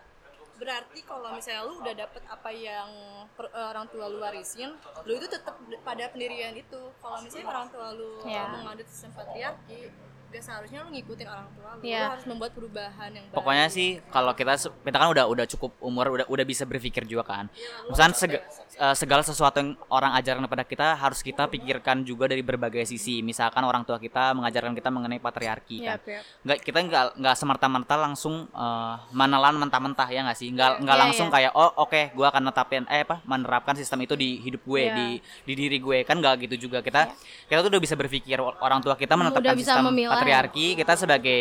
berarti 0.54 1.00
kalau 1.02 1.28
misalnya 1.32 1.62
lu 1.64 1.80
udah 1.80 1.94
dapet 1.96 2.22
apa 2.22 2.50
yang 2.52 2.88
per- 3.32 3.48
eh, 3.50 3.66
orang 3.66 3.88
tua 3.88 4.04
lu 4.06 4.20
warisin 4.20 4.70
lu 5.02 5.12
itu 5.12 5.26
tetap 5.26 5.56
pada 5.80 6.04
pendirian 6.08 6.52
itu 6.52 6.78
kalau 7.00 7.18
misalnya 7.18 7.48
orang 7.48 7.66
tua 7.68 7.88
lu 7.90 8.20
Ya. 8.22 8.44
mengadut 8.52 8.84
sistem 8.86 9.16
patriarki 9.16 9.88
gak 10.30 10.40
seharusnya 10.40 10.78
lu 10.80 10.90
ngikutin 10.90 11.26
orang 11.26 11.48
tua 11.52 11.70
lu 11.72 11.82
Ya. 11.82 12.00
lu 12.00 12.10
harus 12.14 12.24
membuat 12.24 12.52
perubahan 12.52 13.10
yang 13.10 13.24
baik 13.24 13.34
Pokoknya 13.34 13.66
sih 13.66 13.88
kalau 14.06 14.32
kita 14.32 14.54
kita 14.56 14.96
kan 14.96 15.08
udah 15.08 15.24
udah 15.26 15.46
cukup 15.48 15.70
umur 15.80 16.06
udah 16.12 16.26
udah 16.26 16.44
bisa 16.44 16.62
berpikir 16.62 17.02
juga 17.04 17.22
kan. 17.24 17.44
Misalkan 17.84 18.14
seg- 18.14 18.42
eh, 18.72 18.94
segala 18.94 19.20
sesuatu 19.20 19.56
yang 19.56 19.70
orang 19.88 20.14
ajarkan 20.14 20.44
kepada 20.44 20.64
kita 20.64 20.86
harus 20.94 21.20
kita 21.20 21.46
pikirkan 21.46 22.00
juga 22.00 22.24
dari 22.24 22.40
berbagai 22.40 22.84
sisi. 22.84 23.20
Misalkan 23.20 23.60
orang 23.60 23.82
tua 23.82 23.96
kita 23.96 24.30
mengajarkan 24.32 24.72
kita 24.72 24.88
mengenai 24.88 25.18
patriarki 25.18 25.82
kan. 25.82 25.96
Yap, 25.96 26.06
yap. 26.06 26.22
Nggak 26.42 26.58
kita 26.60 26.78
nggak 26.80 27.04
nggak 27.16 27.34
semerta-merta 27.34 27.94
langsung 27.96 28.34
eh, 28.46 28.94
menelan 29.10 29.58
mentah-mentah 29.58 30.08
ya 30.08 30.22
nggak 30.22 30.36
sih? 30.36 30.48
Nggak 30.48 30.70
nggak 30.80 30.96
Iya, 30.96 31.02
langsung 31.02 31.28
iya. 31.28 31.34
kayak 31.34 31.52
oh 31.54 31.70
oke 31.80 32.00
gua 32.12 32.26
akan 32.28 32.42
netapin 32.44 32.84
eh 32.86 33.02
apa 33.02 33.18
menerapkan 33.24 33.74
sistem 33.74 34.00
itu 34.00 34.14
di 34.14 34.38
hidup 34.38 34.62
gue 34.62 34.82
Iya. 34.82 34.94
di 34.94 35.06
di 35.44 35.54
diri 35.56 35.76
gue 35.76 35.98
kan 36.02 36.16
nggak 36.16 36.46
gitu 36.46 36.68
juga 36.68 36.78
kita 36.80 37.10
kita 37.46 37.60
tuh 37.60 37.70
udah 37.70 37.80
bisa 37.80 37.94
berpikir 37.94 38.36
orang 38.38 38.78
tua 38.78 38.94
kita 38.94 39.14
menetapkan 39.14 39.42
Udah 39.42 39.56
bisa 39.56 39.72
sistem 39.72 39.88
memilah. 39.88 40.19
Patriarki 40.20 40.66
kita 40.74 40.92
sebagai 40.94 41.40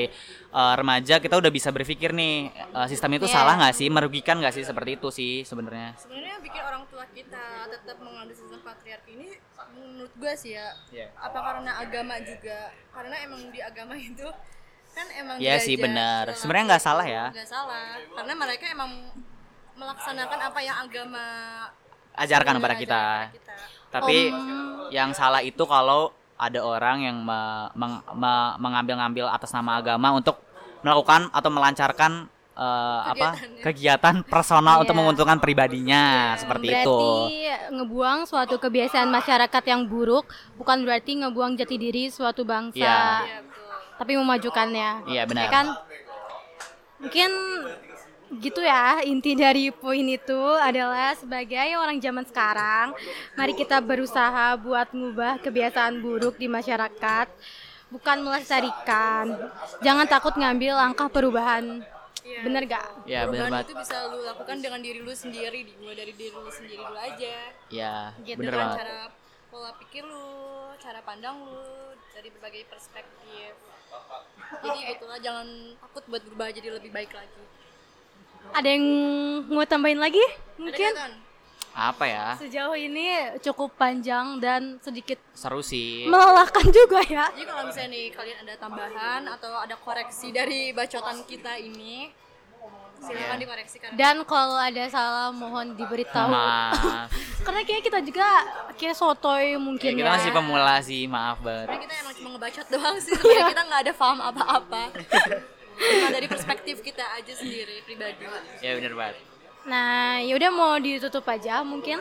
uh, 0.49 0.73
remaja 0.73 1.19
kita 1.19 1.35
udah 1.35 1.51
bisa 1.51 1.69
berpikir 1.69 2.09
nih 2.11 2.47
uh, 2.71 2.87
sistem 2.87 3.15
itu 3.15 3.25
Iya. 3.25 3.35
salah 3.35 3.53
nggak 3.55 3.75
sih 3.75 3.87
merugikan 3.87 4.39
nggak 4.39 4.53
sih 4.53 4.63
seperti 4.63 4.95
itu 4.95 5.07
sih 5.09 5.33
sebenarnya 5.43 5.93
sebenarnya 5.95 6.39
bikin 6.39 6.61
orang 6.61 6.83
tua 6.87 7.03
kita 7.09 7.43
tetap 7.67 7.97
mengambil 7.99 8.31
sistem 8.31 8.59
patriarki 8.59 9.11
ini 9.13 9.29
menurut 9.69 10.13
gue 10.13 10.33
sih 10.33 10.55
ya 10.55 10.71
Iya. 10.89 11.07
apa 11.13 11.37
karena 11.37 11.71
agama 11.77 12.15
juga 12.19 12.59
karena 12.89 13.15
emang 13.21 13.41
di 13.49 13.59
agama 13.59 13.93
itu 13.93 14.27
kan 14.89 15.05
emang 15.13 15.37
Iya 15.37 15.61
sih, 15.61 15.77
benar. 15.77 16.33
Sebenarnya 16.33 16.75
nggak 16.75 16.83
salah 16.83 17.05
ya. 17.05 17.25
nggak 17.29 17.45
salah 17.45 17.93
karena 18.09 18.33
mereka 18.33 18.65
emang 18.67 18.89
melaksanakan 19.77 20.39
apa 20.43 20.59
yang 20.59 20.77
agama 20.81 21.25
ajarkan 22.17 22.59
kepada 22.59 22.75
kita 22.75 23.03
kepada 23.31 23.31
kita. 23.31 23.55
tapi 23.89 24.17
yang 24.91 25.13
salah 25.13 25.39
itu 25.39 25.63
kalau 25.63 26.11
ada 26.39 26.59
orang 26.63 27.03
yang 27.03 27.17
me- 27.19 27.69
meng- 27.75 28.03
me- 28.15 28.55
mengambil-ngambil 28.57 29.27
atas 29.27 29.51
nama 29.51 29.77
agama 29.77 30.15
untuk 30.15 30.39
melakukan 30.79 31.27
atau 31.29 31.51
melancarkan 31.51 32.11
uh, 32.55 33.01
apa 33.05 33.35
Kegiatannya. 33.35 33.61
kegiatan 33.61 34.15
personal 34.23 34.75
untuk 34.79 34.95
Iya. 34.95 34.99
menguntungkan 35.03 35.37
pribadinya 35.37 36.03
seperti 36.39 36.71
berarti 36.71 36.87
itu 36.87 36.99
ngebuang 37.75 38.19
suatu 38.23 38.55
kebiasaan 38.55 39.11
masyarakat 39.11 39.63
yang 39.67 39.83
buruk 39.83 40.23
bukan 40.55 40.87
berarti 40.87 41.19
ngebuang 41.19 41.59
jati 41.59 41.75
diri 41.75 42.07
suatu 42.07 42.47
bangsa 42.47 43.27
betul 43.27 43.47
tapi 43.99 44.15
memajukannya. 44.15 45.11
Iya, 45.11 45.27
benar. 45.27 45.43
Ya 45.43 45.49
kan? 45.51 45.65
Mungkin 46.99 47.31
gitu 48.37 48.61
ya 48.61 49.01
inti 49.01 49.33
dari 49.33 49.73
poin 49.73 50.05
itu 50.05 50.41
adalah 50.61 51.17
sebagai 51.17 51.73
orang 51.73 51.97
zaman 51.97 52.21
sekarang 52.29 52.93
mari 53.33 53.57
kita 53.57 53.81
berusaha 53.81 54.53
buat 54.61 54.93
ngubah 54.93 55.41
kebiasaan 55.41 55.97
buruk 55.97 56.37
di 56.37 56.45
masyarakat 56.45 57.27
bukan 57.89 58.21
melestarikan. 58.21 59.33
Jangan 59.81 60.05
takut 60.05 60.37
ngambil 60.37 60.77
langkah 60.77 61.09
perubahan. 61.09 61.81
Iya. 62.19 62.45
bener 62.45 62.61
gak 62.69 62.85
ya 63.09 63.25
benar 63.25 63.49
perubahan 63.49 63.49
banget. 63.49 63.65
itu 63.65 63.73
bisa 63.79 63.97
lu 64.11 64.19
lakukan 64.21 64.57
dengan 64.61 64.79
diri 64.85 64.99
lu 65.01 65.13
sendiri 65.15 65.65
dimulai 65.65 65.95
dari 65.97 66.13
diri 66.13 66.35
lu 66.35 66.51
sendiri 66.53 66.83
dulu 66.85 66.99
aja. 66.99 67.37
Ya 67.73 68.13
Gitu 68.21 68.37
bener 68.37 68.53
banget. 68.53 68.77
Cara 68.85 68.99
pola 69.49 69.71
pikir 69.81 70.03
lu 70.05 70.29
cara 70.77 70.99
pandang 71.01 71.41
lu 71.41 71.63
dari 72.13 72.29
berbagai 72.29 72.69
perspektif. 72.69 73.57
Jadi 74.61 74.79
itulah 74.93 75.17
jangan 75.17 75.47
takut 75.81 76.03
buat 76.05 76.21
berubah 76.21 76.53
jadi 76.53 76.69
lebih 76.77 76.93
baik 76.93 77.17
lagi 77.17 77.58
ada 78.49 78.67
yang 78.67 78.85
mau 79.47 79.63
tambahin 79.63 79.99
lagi? 79.99 80.21
Mungkin? 80.57 80.93
apa 81.69 82.03
ya? 82.03 82.27
Sejauh 82.35 82.75
ini 82.75 83.07
cukup 83.39 83.71
panjang 83.79 84.41
dan 84.43 84.81
sedikit 84.83 85.15
seru 85.31 85.63
sih. 85.63 86.03
melelahkan 86.11 86.67
juga 86.75 86.99
ya. 87.07 87.31
Jadi 87.31 87.45
kalau 87.45 87.63
misalnya 87.63 87.89
nih 87.95 88.05
kalian 88.11 88.37
ada 88.43 88.53
tambahan 88.59 89.21
atau 89.31 89.53
ada 89.55 89.79
koreksi 89.79 90.33
dari 90.33 90.75
bacotan 90.75 91.23
kita 91.23 91.55
ini 91.55 92.11
silakan 92.99 93.31
Iya. 93.31 93.39
dikoreksi 93.39 93.77
karena 93.79 93.95
dan 93.95 94.15
kalau 94.27 94.59
ada 94.59 94.83
salah 94.91 95.31
mohon 95.31 95.71
diberitahu. 95.71 96.27
Maaf. 96.27 97.07
Karena 97.47 97.63
kayak 97.63 97.87
kita 97.87 97.99
juga 98.03 98.27
kayak 98.75 98.95
sotoy 98.99 99.55
ya, 99.55 99.57
mungkin 99.57 99.95
kita 99.95 100.03
ya, 100.03 100.11
masih 100.19 100.31
pemula 100.35 100.75
sih 100.83 101.07
maaf 101.07 101.39
banget. 101.39 101.71
Karena 101.71 101.79
kita 101.87 101.93
emang 101.95 102.13
cuma 102.19 102.29
ngebacot 102.35 102.65
doang 102.67 102.95
sih 102.99 103.15
sebenarnya 103.15 103.55
kita 103.55 103.63
nggak 103.63 103.81
ada 103.87 103.93
paham 103.95 104.19
apa-apa 104.19 104.81
cuma 105.79 106.07
dari 106.09 106.27
perspektif 106.27 106.79
kita 106.79 107.05
aja 107.13 107.33
sendiri 107.33 107.79
pribadi 107.81 108.27
ya 108.59 108.75
bener 108.75 108.93
banget 108.93 109.15
nah 109.61 110.19
yaudah 110.19 110.49
mau 110.49 110.75
ditutup 110.75 111.23
aja 111.25 111.63
mungkin 111.63 111.99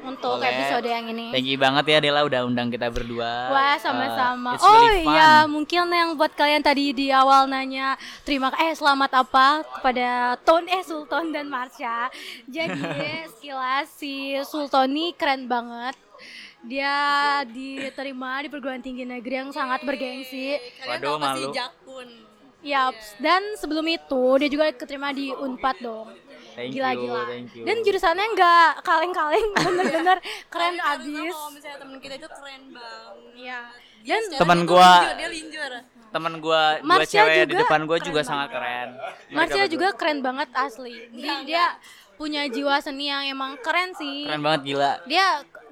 untuk 0.00 0.40
Boleh. 0.40 0.48
episode 0.48 0.86
yang 0.86 1.04
ini 1.06 1.28
Thank 1.28 1.44
you 1.44 1.60
banget 1.60 1.84
ya 1.86 1.98
Dela 2.00 2.24
udah 2.24 2.48
undang 2.48 2.72
kita 2.72 2.88
berdua. 2.88 3.52
Wah 3.52 3.76
Uh, 3.76 3.78
sama-sama. 3.78 4.56
it's 4.56 4.64
oh 4.64 4.72
really 4.80 5.04
fun. 5.04 5.12
iya 5.12 5.44
mungkin 5.44 5.92
yang 5.92 6.16
buat 6.16 6.32
kalian 6.32 6.64
tadi 6.64 6.96
di 6.96 7.12
awal 7.12 7.44
nanya 7.44 7.94
terima 8.24 8.48
eh 8.56 8.72
selamat 8.72 9.12
apa 9.20 9.46
kepada 9.60 10.08
Ton 10.40 10.64
eh 10.64 10.80
Sultan 10.80 11.28
dan 11.28 11.52
Marsha. 11.52 12.08
Jadi 12.46 12.80
sekilas 13.36 13.92
si 13.92 14.40
Sultan 14.42 14.88
ini 14.88 15.12
keren 15.12 15.44
banget. 15.44 15.92
Dia 16.62 16.96
diterima 17.44 18.40
di 18.40 18.48
perguruan 18.48 18.80
tinggi 18.80 19.04
negeri 19.04 19.34
yang 19.38 19.50
sangat 19.50 19.80
bergengsi. 19.82 20.56
kalian 20.78 20.96
Waduh, 20.96 21.04
tahu 21.06 21.16
pasti 21.18 21.40
malu. 21.42 21.52
jakun 21.52 22.08
Yap, 22.60 22.92
dan 23.16 23.40
sebelum 23.56 23.86
itu 23.86 24.22
dia 24.36 24.48
juga 24.48 24.68
keterima 24.70 25.10
di 25.10 25.32
Unpad 25.32 25.76
dong. 25.80 26.12
Thank 26.52 26.76
gila 26.76 26.92
you, 26.92 27.00
gila. 27.02 27.22
thank 27.24 27.48
you. 27.54 27.64
Dan 27.64 27.76
jurusannya 27.80 28.26
nggak 28.36 28.70
kaleng-kaleng, 28.84 29.46
bener-bener 29.64 30.18
keren 30.46 30.74
Kalian 30.76 30.92
abis. 30.92 31.32
kalau 31.32 31.50
misalnya 31.50 31.78
temen 31.78 31.96
kita 31.98 32.14
itu 32.16 32.28
keren 32.28 32.62
banget 32.68 33.16
Iya. 33.32 33.60
Dan 34.00 34.20
tuh 34.60 34.66
gua- 34.66 35.04
dia 35.14 35.28
linjur 35.28 35.72
Temen 36.10 36.34
gua 36.42 36.62
dua 36.82 37.06
cewek 37.06 37.46
di 37.46 37.54
depan 37.54 37.80
gua 37.86 37.98
juga 38.02 38.20
banget. 38.20 38.28
sangat 38.28 38.48
keren. 38.50 38.88
Berdua. 39.62 39.72
juga 39.72 39.88
keren 39.94 40.18
banget 40.20 40.48
asli. 40.52 40.94
Dia, 41.14 41.34
dia 41.46 41.64
punya 42.18 42.42
jiwa 42.44 42.76
seni 42.82 43.06
yang 43.06 43.24
emang 43.24 43.54
keren 43.62 43.94
sih. 43.94 44.26
keren 44.26 44.42
banget 44.42 44.60
gila. 44.66 44.92
Dia 45.06 45.26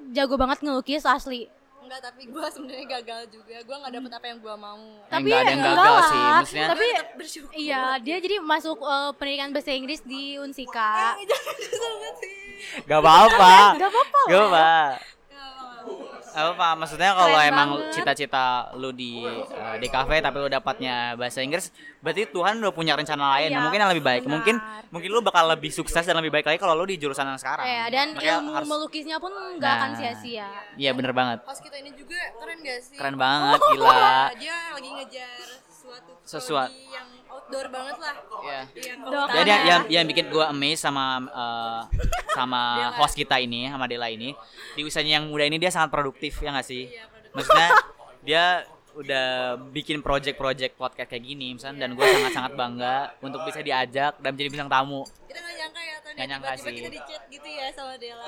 jago 0.09 0.39
banget 0.39 0.63
ngelukis 0.63 1.03
asli. 1.03 1.51
Enggak 1.89 2.01
tapi 2.05 2.21
gue 2.29 2.45
sebenarnya 2.53 2.85
gagal 3.01 3.21
juga 3.33 3.55
gue 3.65 3.75
nggak 3.81 3.93
dapet 3.97 4.11
apa 4.13 4.25
yang 4.29 4.39
gue 4.45 4.55
mau 4.61 4.81
Tapi 5.09 5.25
nggak 5.25 5.41
ada 5.41 5.49
yang 5.49 5.59
enggak 5.59 5.73
gagal 5.73 5.95
lah. 5.97 6.05
sih, 6.05 6.21
maksudnya. 6.21 6.67
Tapi 6.69 6.87
bersyukur 7.17 7.51
iya, 7.57 7.83
dia 7.97 8.17
jadi 8.21 8.35
masuk 8.45 8.77
eh, 8.77 9.11
pendidikan 9.17 9.49
bahasa 9.49 9.71
Inggris 9.73 10.01
di 10.05 10.37
Unsika. 10.37 11.17
banget 11.81 12.15
sih 12.21 12.37
Gak 12.85 12.99
apa-apa. 13.01 13.79
Gak 13.79 13.89
apa-apa. 13.89 14.69
Apa. 16.41 16.47
Apa 16.49 16.65
apa 16.65 16.77
maksudnya 16.77 17.11
kalau 17.11 17.37
emang 17.37 17.69
cita-cita 17.89 18.45
lu 18.73 18.89
di 18.89 19.21
eh, 19.21 19.43
di 19.77 19.87
kafe 19.87 20.19
tapi 20.19 20.37
lu 20.37 20.47
dapatnya 20.47 20.95
bahasa 21.13 21.39
Inggris, 21.39 21.69
berarti 21.99 22.25
Tuhan 22.25 22.57
udah 22.57 22.71
punya 22.71 22.93
rencana 22.93 23.35
lain, 23.35 23.49
Iya, 23.49 23.59
mungkin 23.59 23.77
yang 23.77 23.89
lebih 23.89 24.01
baik. 24.01 24.21
benar. 24.21 24.33
Mungkin 24.35 24.55
mungkin 24.89 25.09
lu 25.09 25.19
bakal 25.19 25.43
lebih 25.49 25.69
sukses 25.69 26.01
dan 26.01 26.15
lebih 26.15 26.31
baik 26.31 26.45
lagi 26.45 26.57
kalau 26.57 26.73
lu 26.73 26.85
di 26.85 26.95
jurusan 26.95 27.25
yang 27.25 27.35
sekarang. 27.35 27.63
Iya, 27.63 27.83
dan 27.89 28.07
Makanya 28.13 28.35
ilmu 28.37 28.51
harus- 28.53 28.69
melukisnya 28.69 29.17
pun 29.17 29.29
nggak 29.57 29.73
akan 29.73 29.89
Nah. 29.89 29.97
sia-sia. 29.97 30.47
Iya 30.75 30.91
bener 30.91 31.11
banget. 31.11 31.39
Host 31.43 31.59
kita 31.59 31.75
ini 31.77 31.91
juga 31.93 32.15
keren 32.35 32.59
gak 32.59 32.79
sih? 32.81 32.95
Keren 32.95 33.15
banget, 33.15 33.59
gila. 33.69 34.31
Dia 34.33 34.57
lagi 34.71 34.89
ngejar 34.91 35.37
sesuatu 35.65 36.11
Sesuatu. 36.23 36.71
yang 36.87 37.08
outdoor 37.49 37.67
banget 37.67 37.97
lah. 37.97 38.15
Iya. 38.39 38.61
Yang 38.77 38.99
Dok. 39.03 39.27
Jadi 39.33 39.49
yang, 39.49 39.63
yang, 39.65 39.81
yang 39.89 40.05
bikin 40.05 40.25
gue 40.29 40.45
amazed 40.45 40.85
sama 40.85 41.05
eh, 41.25 41.81
sama 42.29 42.61
host 43.01 43.17
kita 43.17 43.41
ini, 43.41 43.65
sama 43.65 43.89
Dela 43.89 44.05
ini, 44.07 44.37
di 44.77 44.85
usianya 44.85 45.17
yang 45.17 45.25
muda 45.25 45.43
ini 45.43 45.57
dia 45.57 45.73
sangat 45.73 45.89
produktif 45.89 46.37
ya 46.37 46.53
nggak 46.53 46.63
sih? 46.63 46.85
Iya, 46.87 47.09
produktif. 47.09 47.33
Maksudnya 47.33 47.67
dia 48.21 48.43
udah 48.91 49.27
bikin 49.71 50.03
project-project 50.03 50.75
podcast 50.75 51.07
kayak 51.07 51.23
gini, 51.23 51.55
misalnya, 51.55 51.87
dan 51.87 51.95
gue 51.95 52.03
sangat-sangat 52.03 52.53
bangga 52.53 52.95
untuk 53.19 53.41
bisa 53.41 53.59
diajak 53.59 54.13
dan 54.19 54.29
menjadi 54.29 54.49
bintang 54.51 54.69
tamu. 54.69 55.01
kita 55.23 55.39
gak 55.39 55.55
nyangka 55.55 55.81
ya 55.81 55.95
Tony 55.97 56.13
Nggak 56.13 56.27
nyangka 56.27 56.49
tiba-tiba 56.51 56.67
sih. 56.67 56.75
kita 56.75 56.89
di 56.89 57.01
chat 57.07 57.23
gitu 57.25 57.47
ya 57.47 57.67
sama 57.71 57.93
Dela. 57.95 58.25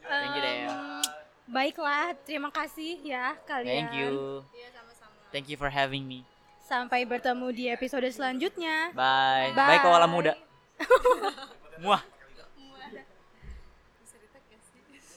Thank 0.00 0.30
you 0.30 0.40
Del. 0.40 0.54
Em, 0.62 1.02
baiklah, 1.46 2.04
terima 2.22 2.50
kasih 2.50 2.94
ya 3.02 3.34
kalian. 3.42 3.66
Thank 3.66 3.90
you, 3.92 4.10
Iya 4.54 4.68
sama-sama. 4.70 5.12
thank 5.28 5.46
you 5.50 5.58
for 5.58 5.66
having 5.68 6.06
me. 6.06 6.22
Sampai 6.66 7.06
bertemu 7.06 7.46
di 7.54 7.70
episode 7.70 8.10
selanjutnya. 8.10 8.90
Bye, 8.90 9.54
Bye. 9.54 9.78
bye 9.78 9.80
koala 9.86 10.10
muda. 10.10 10.34
Muah. 11.82 12.02